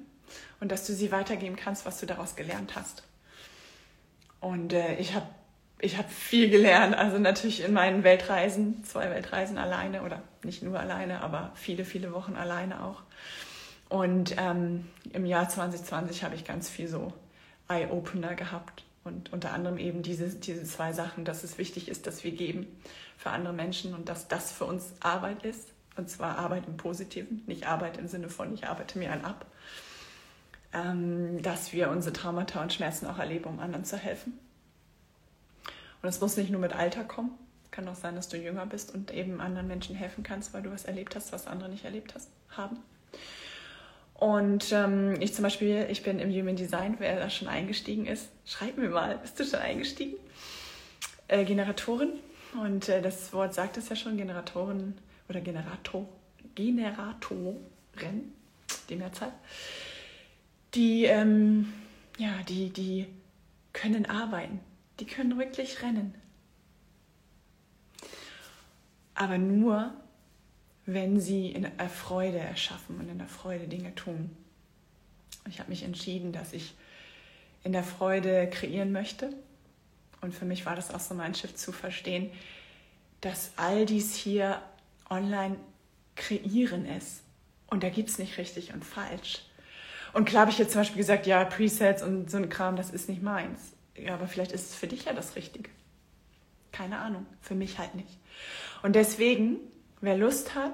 und 0.59 0.71
dass 0.71 0.87
du 0.87 0.93
sie 0.93 1.11
weitergeben 1.11 1.55
kannst, 1.55 1.85
was 1.85 1.99
du 1.99 2.07
daraus 2.07 2.35
gelernt 2.35 2.75
hast. 2.75 3.03
Und 4.39 4.73
äh, 4.73 4.95
ich 4.95 5.13
habe 5.13 5.27
ich 5.77 5.99
hab 5.99 6.11
viel 6.11 6.49
gelernt, 6.49 6.95
also 6.95 7.19
natürlich 7.19 7.63
in 7.63 7.73
meinen 7.73 8.03
Weltreisen, 8.03 8.83
zwei 8.85 9.11
Weltreisen 9.11 9.59
alleine 9.59 10.01
oder 10.01 10.23
nicht 10.43 10.63
nur 10.63 10.79
alleine, 10.79 11.21
aber 11.21 11.51
viele, 11.53 11.85
viele 11.85 12.11
Wochen 12.11 12.33
alleine 12.33 12.83
auch. 12.83 13.03
Und 13.93 14.33
ähm, 14.39 14.85
im 15.11 15.23
Jahr 15.27 15.47
2020 15.47 16.23
habe 16.23 16.33
ich 16.33 16.45
ganz 16.45 16.67
viel 16.67 16.87
so 16.87 17.13
Eye-Opener 17.67 18.33
gehabt 18.33 18.85
und 19.03 19.31
unter 19.31 19.53
anderem 19.53 19.77
eben 19.77 20.01
diese, 20.01 20.29
diese 20.29 20.63
zwei 20.63 20.93
Sachen, 20.93 21.25
dass 21.25 21.43
es 21.43 21.59
wichtig 21.59 21.89
ist, 21.89 22.07
dass 22.07 22.23
wir 22.23 22.31
geben 22.31 22.65
für 23.19 23.29
andere 23.29 23.53
Menschen 23.53 23.93
und 23.93 24.09
dass 24.09 24.27
das 24.27 24.51
für 24.51 24.65
uns 24.65 24.93
Arbeit 24.99 25.45
ist. 25.45 25.73
Und 25.95 26.09
zwar 26.09 26.39
Arbeit 26.39 26.65
im 26.65 26.75
Positiven, 26.75 27.43
nicht 27.45 27.67
Arbeit 27.67 27.97
im 27.97 28.07
Sinne 28.07 28.29
von, 28.29 28.51
ich 28.55 28.65
arbeite 28.65 28.97
mir 28.97 29.11
einen 29.11 29.25
ab, 29.25 29.45
ähm, 30.73 31.43
dass 31.43 31.71
wir 31.71 31.91
unsere 31.91 32.13
Traumata 32.13 32.63
und 32.63 32.73
Schmerzen 32.73 33.05
auch 33.05 33.19
erleben, 33.19 33.45
um 33.45 33.59
anderen 33.59 33.85
zu 33.85 33.97
helfen. 33.97 34.39
Und 36.01 36.09
es 36.09 36.19
muss 36.19 36.35
nicht 36.35 36.49
nur 36.49 36.61
mit 36.61 36.73
Alter 36.73 37.03
kommen. 37.03 37.37
Es 37.63 37.69
kann 37.69 37.87
auch 37.87 37.93
sein, 37.93 38.15
dass 38.15 38.27
du 38.27 38.37
jünger 38.37 38.65
bist 38.65 38.91
und 38.91 39.11
eben 39.11 39.39
anderen 39.39 39.67
Menschen 39.67 39.95
helfen 39.95 40.23
kannst, 40.23 40.51
weil 40.51 40.63
du 40.63 40.71
was 40.71 40.85
erlebt 40.85 41.15
hast, 41.15 41.31
was 41.31 41.45
andere 41.45 41.69
nicht 41.69 41.85
erlebt 41.85 42.15
hast, 42.15 42.31
haben. 42.49 42.77
Und 44.23 44.71
ähm, 44.71 45.17
ich 45.19 45.33
zum 45.33 45.43
Beispiel, 45.43 45.85
ich 45.89 46.01
bin 46.01 46.19
im 46.19 46.31
Human 46.31 46.55
Design, 46.55 46.95
wer 46.99 47.17
da 47.17 47.29
schon 47.29 47.49
eingestiegen 47.49 48.05
ist, 48.05 48.29
schreib 48.45 48.77
mir 48.77 48.87
mal, 48.87 49.17
bist 49.17 49.37
du 49.37 49.43
schon 49.43 49.59
eingestiegen? 49.59 50.15
Äh, 51.27 51.43
Generatorin. 51.43 52.11
Und 52.61 52.87
äh, 52.87 53.01
das 53.01 53.33
Wort 53.33 53.53
sagt 53.53 53.75
es 53.75 53.89
ja 53.89 53.97
schon, 53.97 54.15
Generatoren 54.15 54.97
oder 55.27 55.41
Generator, 55.41 56.07
Generatoren, 56.55 57.57
die 58.89 58.95
Mehrzahl 58.95 59.33
die, 60.73 61.05
ähm, 61.05 61.73
ja, 62.17 62.31
die, 62.47 62.69
die 62.69 63.07
können 63.73 64.05
arbeiten, 64.05 64.59
die 64.99 65.05
können 65.05 65.37
wirklich 65.37 65.81
rennen. 65.81 66.15
Aber 69.15 69.37
nur, 69.37 69.93
wenn 70.85 71.19
sie 71.19 71.51
in 71.51 71.63
der 71.63 71.89
Freude 71.89 72.39
erschaffen 72.39 72.99
und 72.99 73.09
in 73.09 73.17
der 73.17 73.27
Freude 73.27 73.67
Dinge 73.67 73.95
tun. 73.95 74.35
Ich 75.49 75.59
habe 75.59 75.69
mich 75.69 75.83
entschieden, 75.83 76.31
dass 76.31 76.53
ich 76.53 76.75
in 77.63 77.71
der 77.71 77.83
Freude 77.83 78.49
kreieren 78.49 78.91
möchte. 78.91 79.33
Und 80.21 80.33
für 80.33 80.45
mich 80.45 80.65
war 80.65 80.75
das 80.75 80.93
auch 80.93 80.99
so 80.99 81.13
mein 81.15 81.35
Schiff 81.35 81.55
zu 81.55 81.71
verstehen, 81.71 82.31
dass 83.21 83.51
all 83.55 83.85
dies 83.85 84.15
hier 84.15 84.61
online 85.09 85.57
kreieren 86.15 86.85
ist. 86.85 87.23
Und 87.67 87.83
da 87.83 87.89
gibt 87.89 88.09
es 88.09 88.19
nicht 88.19 88.37
richtig 88.37 88.73
und 88.73 88.85
falsch. 88.85 89.45
Und 90.13 90.25
klar 90.25 90.41
habe 90.41 90.51
ich 90.51 90.59
jetzt 90.59 90.71
zum 90.71 90.81
Beispiel 90.81 90.97
gesagt, 90.97 91.25
ja, 91.25 91.43
Presets 91.43 92.03
und 92.03 92.29
so 92.29 92.37
ein 92.37 92.49
Kram, 92.49 92.75
das 92.75 92.91
ist 92.91 93.09
nicht 93.09 93.23
meins. 93.23 93.73
Ja, 93.95 94.13
aber 94.13 94.27
vielleicht 94.27 94.51
ist 94.51 94.69
es 94.69 94.75
für 94.75 94.87
dich 94.87 95.05
ja 95.05 95.13
das 95.13 95.35
Richtige. 95.35 95.69
Keine 96.71 96.99
Ahnung, 96.99 97.25
für 97.41 97.55
mich 97.55 97.79
halt 97.79 97.95
nicht. 97.95 98.17
Und 98.81 98.95
deswegen, 98.95 99.57
wer 100.03 100.17
Lust 100.17 100.53
hat, 100.53 100.73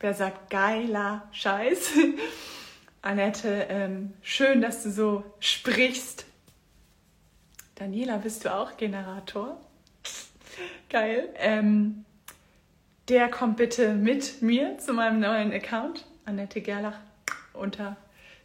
wer 0.00 0.12
sagt, 0.12 0.50
geiler 0.50 1.28
Scheiß, 1.30 1.92
Annette, 3.02 3.66
ähm, 3.70 4.12
schön, 4.22 4.60
dass 4.60 4.82
du 4.82 4.90
so 4.90 5.24
sprichst. 5.38 6.26
Daniela, 7.76 8.18
bist 8.18 8.44
du 8.44 8.52
auch 8.52 8.76
Generator? 8.76 9.58
Geil. 10.90 11.28
Ähm, 11.36 12.04
der 13.08 13.28
kommt 13.28 13.56
bitte 13.56 13.94
mit 13.94 14.42
mir 14.42 14.76
zu 14.78 14.92
meinem 14.94 15.20
neuen 15.20 15.52
Account, 15.52 16.04
Annette 16.24 16.60
Gerlach 16.60 16.98
unter 17.54 17.96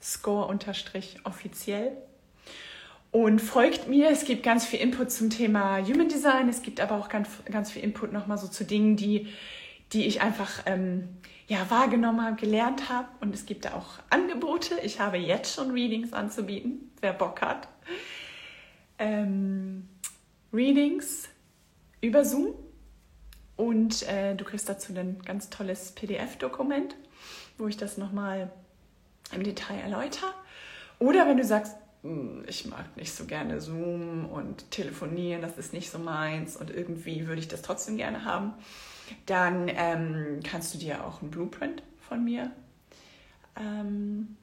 score-offiziell. 0.02 1.98
Und 3.12 3.40
folgt 3.40 3.88
mir, 3.88 4.10
es 4.12 4.24
gibt 4.24 4.44
ganz 4.44 4.66
viel 4.66 4.80
Input 4.80 5.12
zum 5.12 5.32
Thema 5.32 5.80
Human 5.80 6.10
Design, 6.10 6.48
es 6.48 6.62
gibt 6.62 6.80
aber 6.80 6.96
auch 6.96 7.10
ganz, 7.10 7.28
ganz 7.46 7.72
viel 7.72 7.84
Input 7.84 8.14
nochmal 8.14 8.38
so 8.38 8.48
zu 8.48 8.66
Dingen, 8.66 8.98
die, 8.98 9.28
die 9.94 10.06
ich 10.06 10.22
einfach 10.22 10.64
ähm, 10.66 11.10
ja, 11.48 11.70
wahrgenommen 11.70 12.24
habe, 12.24 12.36
gelernt 12.36 12.90
habe. 12.90 13.08
Und 13.22 13.34
es 13.34 13.46
gibt 13.46 13.66
da 13.66 13.74
auch 13.74 14.00
Angebote. 14.10 14.76
Ich 14.84 15.00
habe 15.00 15.18
jetzt 15.18 15.54
schon 15.54 15.72
Readings 15.72 16.14
anzubieten, 16.14 16.92
wer 17.02 17.14
Bock 17.14 17.42
hat. 17.42 17.68
Ähm, 18.98 19.88
Readings 20.52 21.30
über 22.02 22.26
Zoom. 22.26 22.56
Und 23.56 24.08
äh, 24.10 24.36
du 24.36 24.44
kriegst 24.44 24.68
dazu 24.68 24.94
ein 24.94 25.22
ganz 25.24 25.50
tolles 25.50 25.92
PDF-Dokument, 25.92 26.96
wo 27.58 27.68
ich 27.68 27.78
das 27.78 27.98
nochmal 27.98 28.52
im 29.32 29.44
Detail 29.44 29.80
erläutere. 29.80 30.34
Oder 31.00 31.28
wenn 31.28 31.38
du 31.38 31.44
sagst, 31.44 31.78
hm, 32.02 32.44
ich 32.48 32.66
mag 32.66 32.98
nicht 32.98 33.14
so 33.14 33.26
gerne 33.26 33.62
Zoom 33.62 34.26
und 34.26 34.70
telefonieren, 34.72 35.42
das 35.42 35.58
ist 35.58 35.74
nicht 35.74 35.90
so 35.90 36.00
meins 36.00 36.58
und 36.58 36.70
irgendwie 36.70 37.28
würde 37.28 37.40
ich 37.40 37.48
das 37.48 37.62
trotzdem 37.62 37.98
gerne 37.98 38.26
haben, 38.26 38.54
dann 39.26 39.68
ähm, 39.70 40.40
kannst 40.44 40.74
du 40.74 40.78
dir 40.78 41.06
auch 41.06 41.22
ein 41.22 41.32
Blueprint 41.32 41.84
von 42.00 42.24
mir, 42.24 42.52
ähm, 43.58 44.38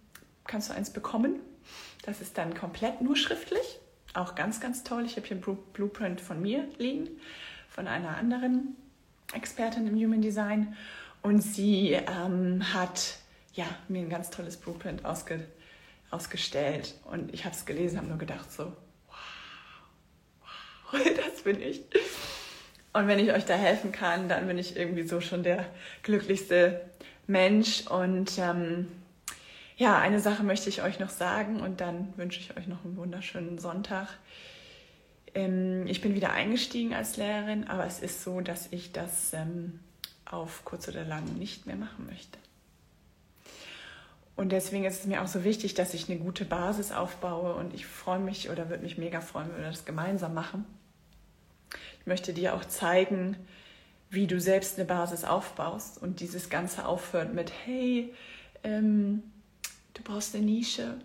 kannst 0.47 0.71
du 0.71 0.75
eins 0.75 0.91
bekommen. 0.91 1.41
Das 2.03 2.21
ist 2.21 2.37
dann 2.39 2.55
komplett 2.55 3.01
nur 3.01 3.17
schriftlich, 3.17 3.79
auch 4.15 4.35
ganz, 4.35 4.61
ganz 4.61 4.83
toll. 4.83 5.05
Ich 5.05 5.17
habe 5.17 5.27
hier 5.27 5.37
ein 5.37 5.57
Blueprint 5.73 6.21
von 6.21 6.41
mir 6.41 6.67
liegen, 6.79 7.09
von 7.69 7.87
einer 7.87 8.17
anderen 8.17 8.77
Expertin 9.33 9.87
im 9.87 9.95
Human 9.95 10.21
Design 10.21 10.77
und 11.23 11.41
sie 11.41 11.93
ähm, 11.93 12.75
hat 12.75 13.19
ja, 13.55 13.67
mir 13.89 14.01
ein 14.01 14.11
ganz 14.11 14.31
tolles 14.31 14.57
Blueprint 14.57 15.05
ausge, 15.05 15.47
ausgestellt. 16.11 16.95
Und 17.05 17.33
ich 17.33 17.45
habe 17.45 17.55
es 17.55 17.65
gelesen, 17.65 17.99
habe 17.99 18.09
nur 18.09 18.19
gedacht 18.19 18.51
so, 18.51 18.65
wow, 19.07 19.17
wow, 20.93 21.01
das 21.17 21.43
bin 21.43 21.61
ich. 21.61 21.83
Und 22.93 23.07
wenn 23.07 23.19
ich 23.19 23.33
euch 23.33 23.45
da 23.45 23.55
helfen 23.55 23.91
kann, 23.93 24.29
dann 24.29 24.47
bin 24.47 24.59
ich 24.59 24.77
irgendwie 24.77 25.07
so 25.07 25.21
schon 25.21 25.43
der 25.43 25.65
glücklichste 26.03 26.81
Mensch. 27.27 27.87
Und 27.87 28.39
ähm, 28.39 28.89
ja, 29.77 29.99
eine 29.99 30.21
Sache 30.21 30.43
möchte 30.43 30.69
ich 30.69 30.83
euch 30.83 30.99
noch 31.01 31.11
sagen 31.11 31.61
und 31.61 31.81
dann 31.81 32.13
wünsche 32.17 32.41
ich 32.41 32.57
euch 32.57 32.67
noch 32.67 32.85
einen 32.85 32.97
wunderschönen 32.97 33.59
Sonntag. 33.59 34.09
Ähm, 35.35 35.87
ich 35.87 36.03
bin 36.03 36.15
wieder 36.15 36.33
eingestiegen 36.33 36.93
als 36.93 37.17
Lehrerin, 37.17 37.67
aber 37.69 37.87
es 37.87 38.01
ist 38.01 38.23
so, 38.23 38.41
dass 38.41 38.69
ich 38.71 38.93
das 38.93 39.33
ähm, 39.33 39.81
auf 40.27 40.65
kurz 40.65 40.89
oder 40.89 41.05
lang 41.05 41.25
nicht 41.39 41.67
mehr 41.67 41.77
machen 41.77 42.07
möchte. 42.07 42.39
Und 44.37 44.53
deswegen 44.53 44.85
ist 44.85 45.01
es 45.01 45.07
mir 45.07 45.23
auch 45.23 45.27
so 45.27 45.45
wichtig, 45.45 45.75
dass 45.75 45.95
ich 45.95 46.11
eine 46.11 46.19
gute 46.19 46.45
Basis 46.45 46.91
aufbaue 46.93 47.55
und 47.55 47.75
ich 47.75 47.87
freue 47.87 48.19
mich 48.19 48.51
oder 48.51 48.69
würde 48.71 48.83
mich 48.83 48.99
mega 48.99 49.21
freuen, 49.21 49.49
wenn 49.51 49.63
wir 49.63 49.71
das 49.71 49.85
gemeinsam 49.85 50.35
machen. 50.35 50.65
Ich 52.03 52.07
möchte 52.09 52.33
dir 52.33 52.55
auch 52.55 52.65
zeigen, 52.65 53.37
wie 54.11 54.27
du 54.27 54.41
selbst 54.41 54.77
eine 54.77 54.87
Basis 54.87 55.23
aufbaust 55.23 56.03
und 56.03 56.19
dieses 56.19 56.51
Ganze 56.51 56.85
aufhört 56.85 57.33
mit, 57.33 57.53
hey, 57.65 58.13
ähm, 58.65 59.23
du 59.95 60.03
brauchst 60.03 60.35
eine 60.35 60.45
Nische, 60.45 60.97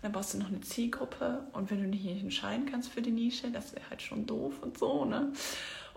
dann 0.00 0.12
brauchst 0.12 0.34
du 0.34 0.38
noch 0.38 0.46
eine 0.46 0.60
Zielgruppe 0.60 1.42
und 1.52 1.72
wenn 1.72 1.82
du 1.82 1.88
dich 1.88 2.04
nicht 2.04 2.22
entscheiden 2.22 2.66
kannst 2.70 2.90
für 2.90 3.02
die 3.02 3.10
Nische, 3.10 3.50
das 3.50 3.74
wäre 3.74 3.90
halt 3.90 4.00
schon 4.00 4.26
doof 4.26 4.54
und 4.62 4.78
so, 4.78 5.04
ne? 5.04 5.32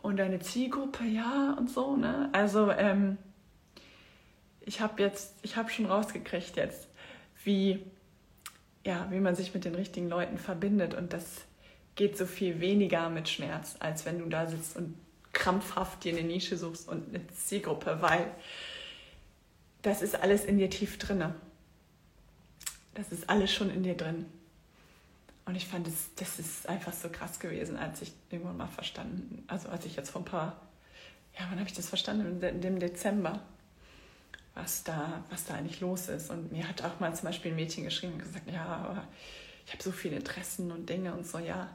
Und 0.01 0.17
deine 0.17 0.39
Zielgruppe, 0.39 1.03
ja 1.03 1.55
und 1.59 1.69
so, 1.69 1.95
ne? 1.95 2.29
Also, 2.31 2.71
ähm, 2.71 3.19
ich 4.61 4.81
habe 4.81 5.03
jetzt, 5.03 5.35
ich 5.43 5.55
habe 5.55 5.69
schon 5.69 5.85
rausgekriegt 5.85 6.55
jetzt, 6.55 6.87
wie 7.43 7.85
ja, 8.83 9.07
wie 9.11 9.19
man 9.19 9.35
sich 9.35 9.53
mit 9.53 9.65
den 9.65 9.75
richtigen 9.75 10.09
Leuten 10.09 10.39
verbindet. 10.39 10.93
Und 10.95 11.13
das 11.13 11.45
geht 11.95 12.17
so 12.17 12.25
viel 12.25 12.59
weniger 12.59 13.09
mit 13.09 13.29
Schmerz, 13.29 13.75
als 13.79 14.05
wenn 14.05 14.19
du 14.19 14.25
da 14.25 14.47
sitzt 14.47 14.75
und 14.75 14.95
krampfhaft 15.33 16.03
dir 16.03 16.13
eine 16.13 16.27
Nische 16.27 16.57
suchst 16.57 16.87
und 16.87 17.09
eine 17.09 17.25
Zielgruppe, 17.27 18.01
weil 18.01 18.31
das 19.81 20.01
ist 20.01 20.15
alles 20.15 20.45
in 20.45 20.57
dir 20.57 20.69
tief 20.69 20.97
drinne. 20.97 21.35
Das 22.93 23.11
ist 23.11 23.29
alles 23.29 23.51
schon 23.51 23.69
in 23.69 23.83
dir 23.83 23.95
drin. 23.95 24.25
Und 25.45 25.55
ich 25.55 25.67
fand, 25.67 25.87
das, 25.87 26.09
das 26.17 26.39
ist 26.39 26.69
einfach 26.69 26.93
so 26.93 27.09
krass 27.09 27.39
gewesen, 27.39 27.77
als 27.77 28.01
ich 28.01 28.13
irgendwann 28.29 28.57
mal 28.57 28.67
verstanden, 28.67 29.43
also 29.47 29.69
als 29.69 29.85
ich 29.85 29.95
jetzt 29.95 30.11
vor 30.11 30.21
ein 30.21 30.25
paar, 30.25 30.61
ja, 31.37 31.45
wann 31.49 31.59
habe 31.59 31.67
ich 31.67 31.75
das 31.75 31.89
verstanden? 31.89 32.41
In 32.43 32.61
dem 32.61 32.79
Dezember, 32.79 33.41
was 34.53 34.83
da, 34.83 35.23
was 35.29 35.45
da 35.45 35.55
eigentlich 35.55 35.79
los 35.79 36.09
ist. 36.09 36.29
Und 36.29 36.51
mir 36.51 36.67
hat 36.67 36.83
auch 36.83 36.99
mal 36.99 37.15
zum 37.15 37.25
Beispiel 37.25 37.51
ein 37.51 37.55
Mädchen 37.55 37.83
geschrieben 37.83 38.13
und 38.13 38.19
gesagt, 38.19 38.51
ja, 38.51 38.65
aber 38.65 39.07
ich 39.65 39.73
habe 39.73 39.81
so 39.81 39.91
viele 39.91 40.17
Interessen 40.17 40.71
und 40.71 40.89
Dinge 40.89 41.13
und 41.13 41.25
so, 41.25 41.39
ja. 41.39 41.69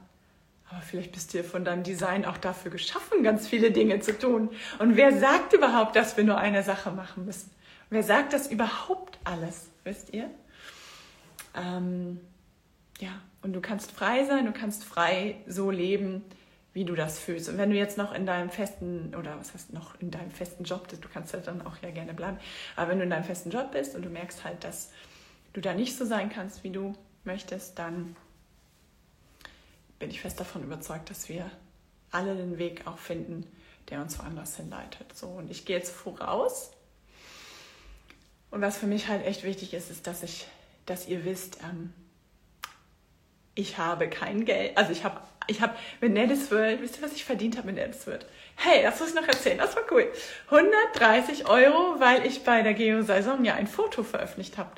Aber 0.69 0.81
vielleicht 0.81 1.13
bist 1.13 1.33
du 1.33 1.37
ja 1.37 1.43
von 1.43 1.63
deinem 1.63 1.83
Design 1.83 2.25
auch 2.25 2.37
dafür 2.37 2.71
geschaffen, 2.71 3.23
ganz 3.23 3.47
viele 3.47 3.71
Dinge 3.71 3.99
zu 3.99 4.17
tun. 4.17 4.49
Und 4.79 4.97
wer 4.97 5.17
sagt 5.17 5.53
überhaupt, 5.53 5.95
dass 5.95 6.17
wir 6.17 6.23
nur 6.23 6.37
eine 6.37 6.63
Sache 6.63 6.91
machen 6.91 7.25
müssen? 7.25 7.51
Wer 7.89 8.03
sagt 8.03 8.33
das 8.33 8.47
überhaupt 8.47 9.17
alles, 9.23 9.69
wisst 9.85 10.13
ihr? 10.13 10.29
Ähm, 11.55 12.19
ja, 12.99 13.21
und 13.41 13.53
du 13.53 13.61
kannst 13.61 13.91
frei 13.91 14.25
sein, 14.25 14.45
du 14.45 14.51
kannst 14.51 14.83
frei 14.83 15.37
so 15.47 15.71
leben, 15.71 16.23
wie 16.73 16.83
du 16.83 16.95
das 16.95 17.17
fühlst. 17.17 17.47
Und 17.47 17.57
wenn 17.57 17.69
du 17.69 17.77
jetzt 17.77 17.97
noch 17.97 18.13
in 18.13 18.25
deinem 18.25 18.49
festen, 18.49 19.15
oder 19.17 19.39
was 19.39 19.53
heißt 19.53 19.73
noch 19.73 19.99
in 20.01 20.11
deinem 20.11 20.31
festen 20.31 20.65
Job, 20.65 20.87
du 20.89 21.09
kannst 21.11 21.33
ja 21.33 21.39
dann 21.39 21.65
auch 21.65 21.77
ja 21.81 21.91
gerne 21.91 22.13
bleiben, 22.13 22.37
aber 22.75 22.91
wenn 22.91 22.97
du 22.97 23.05
in 23.05 23.09
deinem 23.09 23.23
festen 23.23 23.51
Job 23.51 23.71
bist 23.71 23.95
und 23.95 24.03
du 24.03 24.09
merkst 24.09 24.43
halt, 24.43 24.63
dass 24.63 24.91
du 25.53 25.61
da 25.61 25.73
nicht 25.73 25.97
so 25.97 26.05
sein 26.05 26.29
kannst, 26.29 26.63
wie 26.63 26.69
du 26.69 26.93
möchtest, 27.23 27.79
dann 27.79 28.15
bin 29.99 30.09
ich 30.09 30.21
fest 30.21 30.39
davon 30.39 30.63
überzeugt, 30.63 31.09
dass 31.09 31.29
wir 31.29 31.49
alle 32.11 32.35
den 32.35 32.57
Weg 32.57 32.87
auch 32.87 32.97
finden, 32.97 33.51
der 33.89 34.01
uns 34.01 34.19
woanders 34.19 34.55
hinleitet. 34.57 35.15
So, 35.15 35.27
und 35.27 35.49
ich 35.49 35.65
gehe 35.65 35.77
jetzt 35.77 35.93
voraus. 35.93 36.71
Und 38.51 38.61
was 38.61 38.77
für 38.77 38.87
mich 38.87 39.07
halt 39.07 39.25
echt 39.25 39.43
wichtig 39.43 39.73
ist, 39.73 39.89
ist, 39.89 40.07
dass 40.07 40.23
ich, 40.23 40.47
dass 40.85 41.07
ihr 41.07 41.25
wisst, 41.25 41.59
ähm, 41.63 41.93
ich 43.55 43.77
habe 43.77 44.09
kein 44.09 44.45
Geld. 44.45 44.77
Also 44.77 44.91
ich 44.91 45.03
habe, 45.03 45.19
ich 45.47 45.61
habe 45.61 45.75
mit 45.99 46.13
Nettis 46.13 46.51
World, 46.51 46.81
wisst 46.81 46.97
ihr, 46.97 47.03
was 47.03 47.13
ich 47.13 47.25
verdient 47.25 47.57
habe 47.57 47.67
mit 47.67 47.75
Nettis 47.75 48.07
World? 48.07 48.25
Hey, 48.55 48.83
das 48.83 48.99
muss 48.99 49.09
ich 49.09 49.15
noch 49.15 49.27
erzählen, 49.27 49.57
das 49.57 49.75
war 49.75 49.83
cool. 49.91 50.11
130 50.49 51.47
Euro, 51.47 51.99
weil 51.99 52.25
ich 52.25 52.43
bei 52.43 52.61
der 52.61 52.73
Geo-Saison 52.73 53.43
ja 53.43 53.55
ein 53.55 53.67
Foto 53.67 54.03
veröffentlicht 54.03 54.57
habe. 54.57 54.71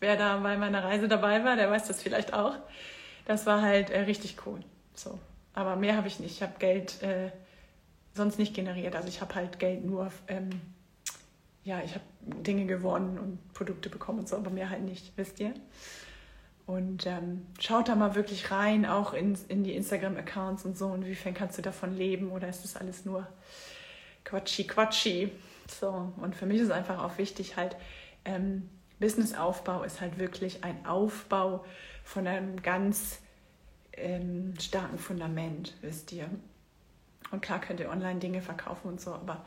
Wer 0.00 0.16
da 0.16 0.36
bei 0.36 0.56
meiner 0.56 0.84
Reise 0.84 1.08
dabei 1.08 1.44
war, 1.44 1.56
der 1.56 1.70
weiß 1.70 1.88
das 1.88 2.02
vielleicht 2.02 2.32
auch. 2.32 2.54
Das 3.28 3.44
war 3.44 3.60
halt 3.60 3.90
äh, 3.90 4.00
richtig 4.00 4.38
cool. 4.46 4.60
So. 4.94 5.18
Aber 5.52 5.76
mehr 5.76 5.96
habe 5.96 6.08
ich 6.08 6.18
nicht. 6.18 6.32
Ich 6.36 6.42
habe 6.42 6.54
Geld 6.58 7.02
äh, 7.02 7.30
sonst 8.14 8.38
nicht 8.38 8.54
generiert. 8.54 8.96
Also 8.96 9.06
ich 9.06 9.20
habe 9.20 9.34
halt 9.34 9.58
Geld 9.58 9.84
nur, 9.84 10.10
ähm, 10.28 10.48
ja, 11.62 11.82
ich 11.84 11.94
habe 11.94 12.04
Dinge 12.22 12.64
gewonnen 12.64 13.18
und 13.18 13.52
Produkte 13.52 13.90
bekommen 13.90 14.20
und 14.20 14.28
so, 14.30 14.36
aber 14.36 14.48
mehr 14.48 14.70
halt 14.70 14.80
nicht, 14.80 15.12
wisst 15.16 15.40
ihr? 15.40 15.52
Und 16.64 17.06
ähm, 17.06 17.46
schaut 17.60 17.88
da 17.88 17.96
mal 17.96 18.14
wirklich 18.14 18.50
rein, 18.50 18.86
auch 18.86 19.12
in, 19.12 19.36
in 19.48 19.62
die 19.62 19.74
Instagram-Accounts 19.76 20.64
und 20.64 20.78
so. 20.78 20.94
Inwiefern 20.94 21.34
kannst 21.34 21.58
du 21.58 21.62
davon 21.62 21.94
leben 21.94 22.30
oder 22.32 22.48
ist 22.48 22.64
das 22.64 22.76
alles 22.76 23.04
nur 23.04 23.26
Quatschi, 24.24 24.66
Quatschi? 24.66 25.32
So, 25.68 26.14
und 26.16 26.34
für 26.34 26.46
mich 26.46 26.62
ist 26.62 26.70
einfach 26.70 27.04
auch 27.04 27.18
wichtig, 27.18 27.58
halt, 27.58 27.76
ähm, 28.24 28.70
Businessaufbau 29.00 29.82
ist 29.82 30.00
halt 30.00 30.18
wirklich 30.18 30.64
ein 30.64 30.86
Aufbau 30.86 31.64
von 32.08 32.26
einem 32.26 32.62
ganz 32.62 33.18
ähm, 33.92 34.54
starken 34.58 34.98
Fundament, 34.98 35.74
wisst 35.82 36.10
ihr. 36.12 36.30
Und 37.30 37.42
klar 37.42 37.60
könnt 37.60 37.80
ihr 37.80 37.90
online 37.90 38.18
Dinge 38.18 38.40
verkaufen 38.40 38.88
und 38.88 39.00
so, 39.00 39.12
aber 39.12 39.44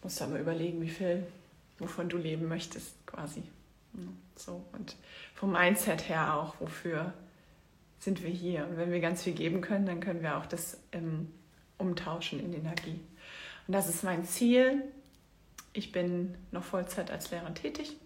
musst 0.00 0.20
du 0.20 0.24
aber 0.24 0.38
überlegen, 0.38 0.80
wie 0.80 0.88
viel, 0.88 1.26
wovon 1.80 2.08
du 2.08 2.16
leben 2.16 2.46
möchtest, 2.46 2.94
quasi. 3.06 3.42
So, 4.36 4.64
und 4.72 4.94
vom 5.34 5.50
Mindset 5.50 6.08
her 6.08 6.36
auch, 6.36 6.54
wofür 6.60 7.12
sind 7.98 8.22
wir 8.22 8.30
hier? 8.30 8.64
Und 8.64 8.76
wenn 8.76 8.92
wir 8.92 9.00
ganz 9.00 9.24
viel 9.24 9.34
geben 9.34 9.60
können, 9.60 9.86
dann 9.86 9.98
können 9.98 10.22
wir 10.22 10.38
auch 10.38 10.46
das 10.46 10.78
ähm, 10.92 11.32
umtauschen 11.76 12.38
in 12.38 12.54
Energie. 12.54 13.00
Und 13.66 13.72
das 13.74 13.88
ist 13.88 14.04
mein 14.04 14.24
Ziel. 14.24 14.84
Ich 15.72 15.90
bin 15.90 16.36
noch 16.52 16.62
Vollzeit 16.62 17.10
als 17.10 17.32
Lehrerin 17.32 17.56
tätig 17.56 17.96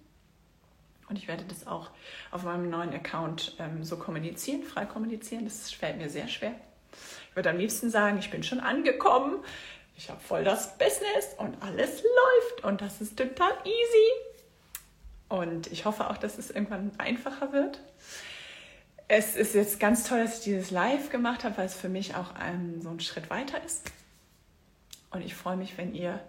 und 1.13 1.19
ich 1.19 1.29
werde 1.29 1.45
das 1.45 1.67
auch 1.67 1.91
auf 2.31 2.45
meinem 2.45 2.71
neuen 2.71 2.95
Account 2.95 3.55
ähm, 3.59 3.85
so 3.85 3.99
kommunizieren, 3.99 4.63
frei 4.63 4.87
kommunizieren. 4.87 5.45
Das 5.45 5.71
fällt 5.71 5.99
mir 5.99 6.09
sehr 6.09 6.27
schwer. 6.27 6.55
Ich 7.29 7.37
würde 7.37 7.51
am 7.51 7.59
liebsten 7.59 7.91
sagen, 7.91 8.17
ich 8.17 8.31
bin 8.31 8.43
schon 8.43 8.61
angekommen, 8.61 9.45
ich 9.95 10.09
habe 10.09 10.21
voll 10.21 10.43
das 10.43 10.79
Business 10.79 11.35
und 11.37 11.63
alles 11.63 12.03
läuft 12.03 12.65
und 12.65 12.81
das 12.81 13.03
ist 13.03 13.19
total 13.19 13.53
easy. 13.65 14.09
Und 15.29 15.71
ich 15.71 15.85
hoffe 15.85 16.09
auch, 16.09 16.17
dass 16.17 16.39
es 16.39 16.51
irgendwann 16.51 16.93
einfacher 16.97 17.53
wird. 17.53 17.79
Es 19.07 19.37
ist 19.37 19.55
jetzt 19.55 19.81
ganz 19.81 20.05
toll, 20.05 20.21
dass 20.21 20.39
ich 20.39 20.45
dieses 20.45 20.71
Live 20.71 21.11
gemacht 21.11 21.45
habe, 21.45 21.59
weil 21.59 21.67
es 21.67 21.75
für 21.75 21.91
mich 21.91 22.15
auch 22.15 22.35
ein, 22.37 22.81
so 22.81 22.89
ein 22.89 23.01
Schritt 23.01 23.29
weiter 23.29 23.63
ist. 23.63 23.93
Und 25.11 25.21
ich 25.21 25.35
freue 25.35 25.59
mich, 25.59 25.77
wenn 25.77 25.95
ihr 25.95 26.21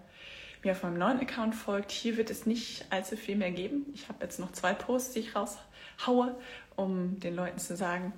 mir 0.64 0.72
auf 0.72 0.82
meinem 0.82 0.98
neuen 0.98 1.20
Account 1.20 1.54
folgt. 1.54 1.90
Hier 1.90 2.16
wird 2.16 2.30
es 2.30 2.46
nicht 2.46 2.86
allzu 2.90 3.16
viel 3.16 3.36
mehr 3.36 3.50
geben. 3.50 3.86
Ich 3.94 4.08
habe 4.08 4.24
jetzt 4.24 4.38
noch 4.38 4.52
zwei 4.52 4.74
Posts, 4.74 5.12
die 5.12 5.20
ich 5.20 5.34
raushaue, 5.34 6.34
um 6.76 7.20
den 7.20 7.34
Leuten 7.34 7.58
zu 7.58 7.76
sagen, 7.76 8.12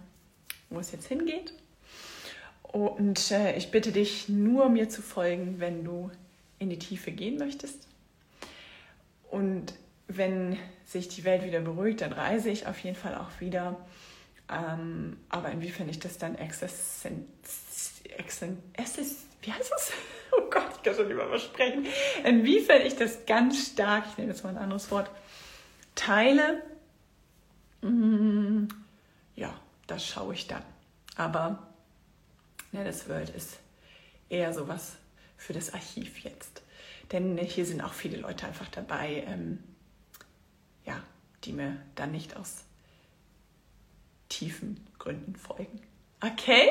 wo 0.70 0.78
es 0.78 0.92
jetzt 0.92 1.06
hingeht. 1.06 1.52
Und 2.62 3.30
äh, 3.30 3.56
ich 3.56 3.70
bitte 3.70 3.92
dich 3.92 4.28
nur 4.28 4.68
mir 4.68 4.88
zu 4.88 5.02
folgen, 5.02 5.61
wenn 5.61 5.85
du 5.85 6.11
in 6.59 6.70
die 6.70 6.78
Tiefe 6.78 7.12
gehen 7.12 7.38
möchtest. 7.38 7.87
Und 9.30 9.74
wenn 10.09 10.59
sich 10.85 11.09
die 11.09 11.24
Welt 11.24 11.44
wieder 11.44 11.61
beruhigt, 11.61 12.00
dann 12.00 12.12
reise 12.12 12.50
ich 12.50 12.66
auf 12.66 12.78
jeden 12.80 12.96
Fall 12.96 13.14
auch 13.14 13.40
wieder. 13.40 13.76
Ähm, 14.50 15.16
aber 15.28 15.50
inwiefern 15.50 15.88
ich 15.88 15.98
das 15.98 16.18
dann 16.18 16.37
existen, 16.37 17.26
existen, 18.16 18.62
wie 19.46 19.52
heißt 19.52 19.70
das? 19.70 19.92
Oh 20.32 20.50
Gott, 20.50 20.68
ich 20.76 20.82
kann 20.82 20.94
schon 20.94 21.11
über 21.11 21.30
was 21.30 21.44
sprechen. 21.44 21.87
Inwiefern 22.24 22.82
ich 22.82 22.96
das 22.96 23.24
ganz 23.26 23.68
stark, 23.68 24.04
ich 24.11 24.18
nehme 24.18 24.32
jetzt 24.32 24.42
mal 24.42 24.50
ein 24.50 24.59
anderes 24.59 24.90
Wort, 24.90 25.09
teile, 25.94 26.62
mm, 27.80 28.66
ja, 29.37 29.59
das 29.87 30.04
schaue 30.04 30.35
ich 30.35 30.48
dann. 30.48 30.64
Aber 31.16 31.68
ne, 32.72 32.85
das 32.85 33.09
World 33.09 33.30
ist 33.30 33.61
eher 34.28 34.52
sowas 34.52 34.96
für 35.37 35.52
das 35.52 35.72
Archiv 35.72 36.18
jetzt. 36.18 36.62
Denn 37.12 37.38
hier 37.38 37.64
sind 37.64 37.80
auch 37.80 37.94
viele 37.94 38.18
Leute 38.18 38.46
einfach 38.46 38.68
dabei, 38.68 39.24
ähm, 39.28 39.62
ja, 40.85 41.00
die 41.44 41.52
mir 41.52 41.76
dann 41.94 42.11
nicht 42.11 42.37
aus 42.37 42.64
tiefen 44.28 44.85
Gründen 44.98 45.37
folgen. 45.37 45.80
Okay, 46.20 46.68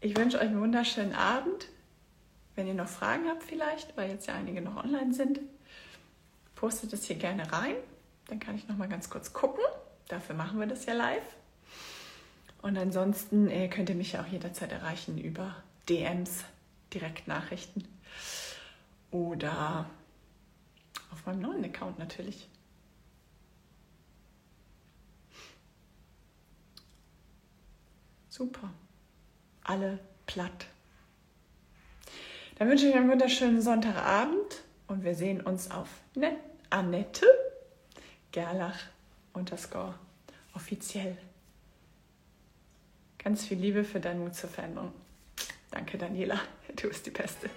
ich 0.00 0.16
wünsche 0.16 0.38
euch 0.38 0.48
einen 0.48 0.60
wunderschönen 0.60 1.14
Abend. 1.14 1.68
Wenn 2.56 2.66
ihr 2.66 2.74
noch 2.74 2.88
Fragen 2.88 3.28
habt 3.28 3.42
vielleicht, 3.42 3.96
weil 3.96 4.10
jetzt 4.10 4.26
ja 4.26 4.34
einige 4.34 4.60
noch 4.60 4.82
online 4.82 5.12
sind, 5.12 5.40
postet 6.54 6.92
es 6.92 7.04
hier 7.04 7.16
gerne 7.16 7.50
rein. 7.52 7.74
Dann 8.28 8.40
kann 8.40 8.54
ich 8.54 8.68
noch 8.68 8.76
mal 8.76 8.88
ganz 8.88 9.10
kurz 9.10 9.32
gucken. 9.32 9.64
Dafür 10.08 10.34
machen 10.34 10.60
wir 10.60 10.66
das 10.66 10.86
ja 10.86 10.94
live. 10.94 11.36
Und 12.62 12.78
ansonsten 12.78 13.48
äh, 13.48 13.68
könnt 13.68 13.90
ihr 13.90 13.94
mich 13.94 14.12
ja 14.12 14.22
auch 14.22 14.26
jederzeit 14.26 14.72
erreichen 14.72 15.18
über 15.18 15.56
DMs, 15.88 16.44
Direktnachrichten 16.94 17.86
oder 19.10 19.90
auf 21.12 21.26
meinem 21.26 21.40
neuen 21.40 21.64
Account 21.64 21.98
natürlich. 21.98 22.48
Super. 28.30 28.70
Alle 29.62 30.00
platt. 30.26 30.66
Dann 32.56 32.68
wünsche 32.68 32.86
ich 32.86 32.92
euch 32.92 33.00
einen 33.00 33.10
wunderschönen 33.10 33.60
Sonntagabend 33.60 34.62
und 34.86 35.04
wir 35.04 35.14
sehen 35.14 35.40
uns 35.40 35.70
auf 35.70 35.88
ne 36.14 36.36
Annette 36.70 37.26
Gerlach 38.30 38.78
unterscore 39.32 39.94
offiziell. 40.54 41.16
Ganz 43.18 43.44
viel 43.46 43.58
Liebe 43.58 43.84
für 43.84 44.00
deinen 44.00 44.20
Mut 44.20 44.34
zur 44.34 44.50
Veränderung. 44.50 44.92
Danke, 45.70 45.98
Daniela. 45.98 46.40
Du 46.76 46.88
bist 46.88 47.06
die 47.06 47.10
Beste. 47.10 47.50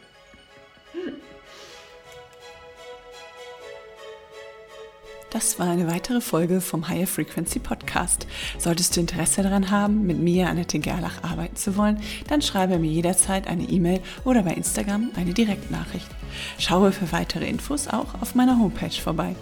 Das 5.38 5.60
war 5.60 5.70
eine 5.70 5.86
weitere 5.86 6.20
Folge 6.20 6.62
vom 6.62 6.90
Higher 6.90 7.06
Frequency 7.06 7.60
Podcast. 7.60 8.26
Solltest 8.58 8.96
du 8.96 9.02
Interesse 9.02 9.44
daran 9.44 9.70
haben, 9.70 10.08
mit 10.08 10.18
mir, 10.18 10.50
Annette 10.50 10.80
Gerlach, 10.80 11.22
arbeiten 11.22 11.56
zu 11.56 11.78
wollen, 11.78 12.02
dann 12.28 12.42
schreibe 12.42 12.80
mir 12.80 12.90
jederzeit 12.90 13.46
eine 13.46 13.62
E-Mail 13.66 14.02
oder 14.26 14.42
bei 14.42 14.54
Instagram 14.54 15.12
eine 15.16 15.36
Direktnachricht. 15.36 16.08
Schaue 16.58 16.92
für 16.92 17.12
weitere 17.12 17.48
Infos 17.48 17.88
auch 17.88 18.20
auf 18.20 18.34
meiner 18.34 18.58
Homepage 18.58 18.90
vorbei. 18.90 19.36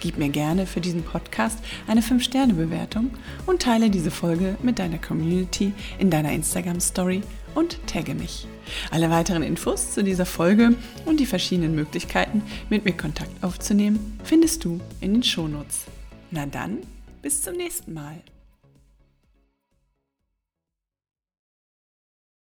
Gib 0.00 0.18
mir 0.18 0.30
gerne 0.30 0.66
für 0.66 0.80
diesen 0.80 1.04
Podcast 1.04 1.60
eine 1.86 2.00
5-Sterne-Bewertung 2.00 3.12
und 3.46 3.62
teile 3.62 3.88
diese 3.88 4.10
Folge 4.10 4.56
mit 4.64 4.80
deiner 4.80 4.98
Community 4.98 5.72
in 6.00 6.10
deiner 6.10 6.32
Instagram-Story 6.32 7.22
und 7.56 7.84
tagge 7.88 8.14
mich. 8.14 8.46
Alle 8.90 9.10
weiteren 9.10 9.42
Infos 9.42 9.92
zu 9.92 10.04
dieser 10.04 10.26
Folge 10.26 10.74
und 11.06 11.18
die 11.18 11.26
verschiedenen 11.26 11.74
Möglichkeiten, 11.74 12.42
mit 12.70 12.84
mir 12.84 12.92
Kontakt 12.92 13.42
aufzunehmen, 13.42 14.20
findest 14.22 14.64
du 14.64 14.80
in 15.00 15.14
den 15.14 15.22
Shownotes. 15.22 15.86
Na 16.30 16.46
dann, 16.46 16.78
bis 17.22 17.42
zum 17.42 17.56
nächsten 17.56 17.94
Mal. 17.94 18.22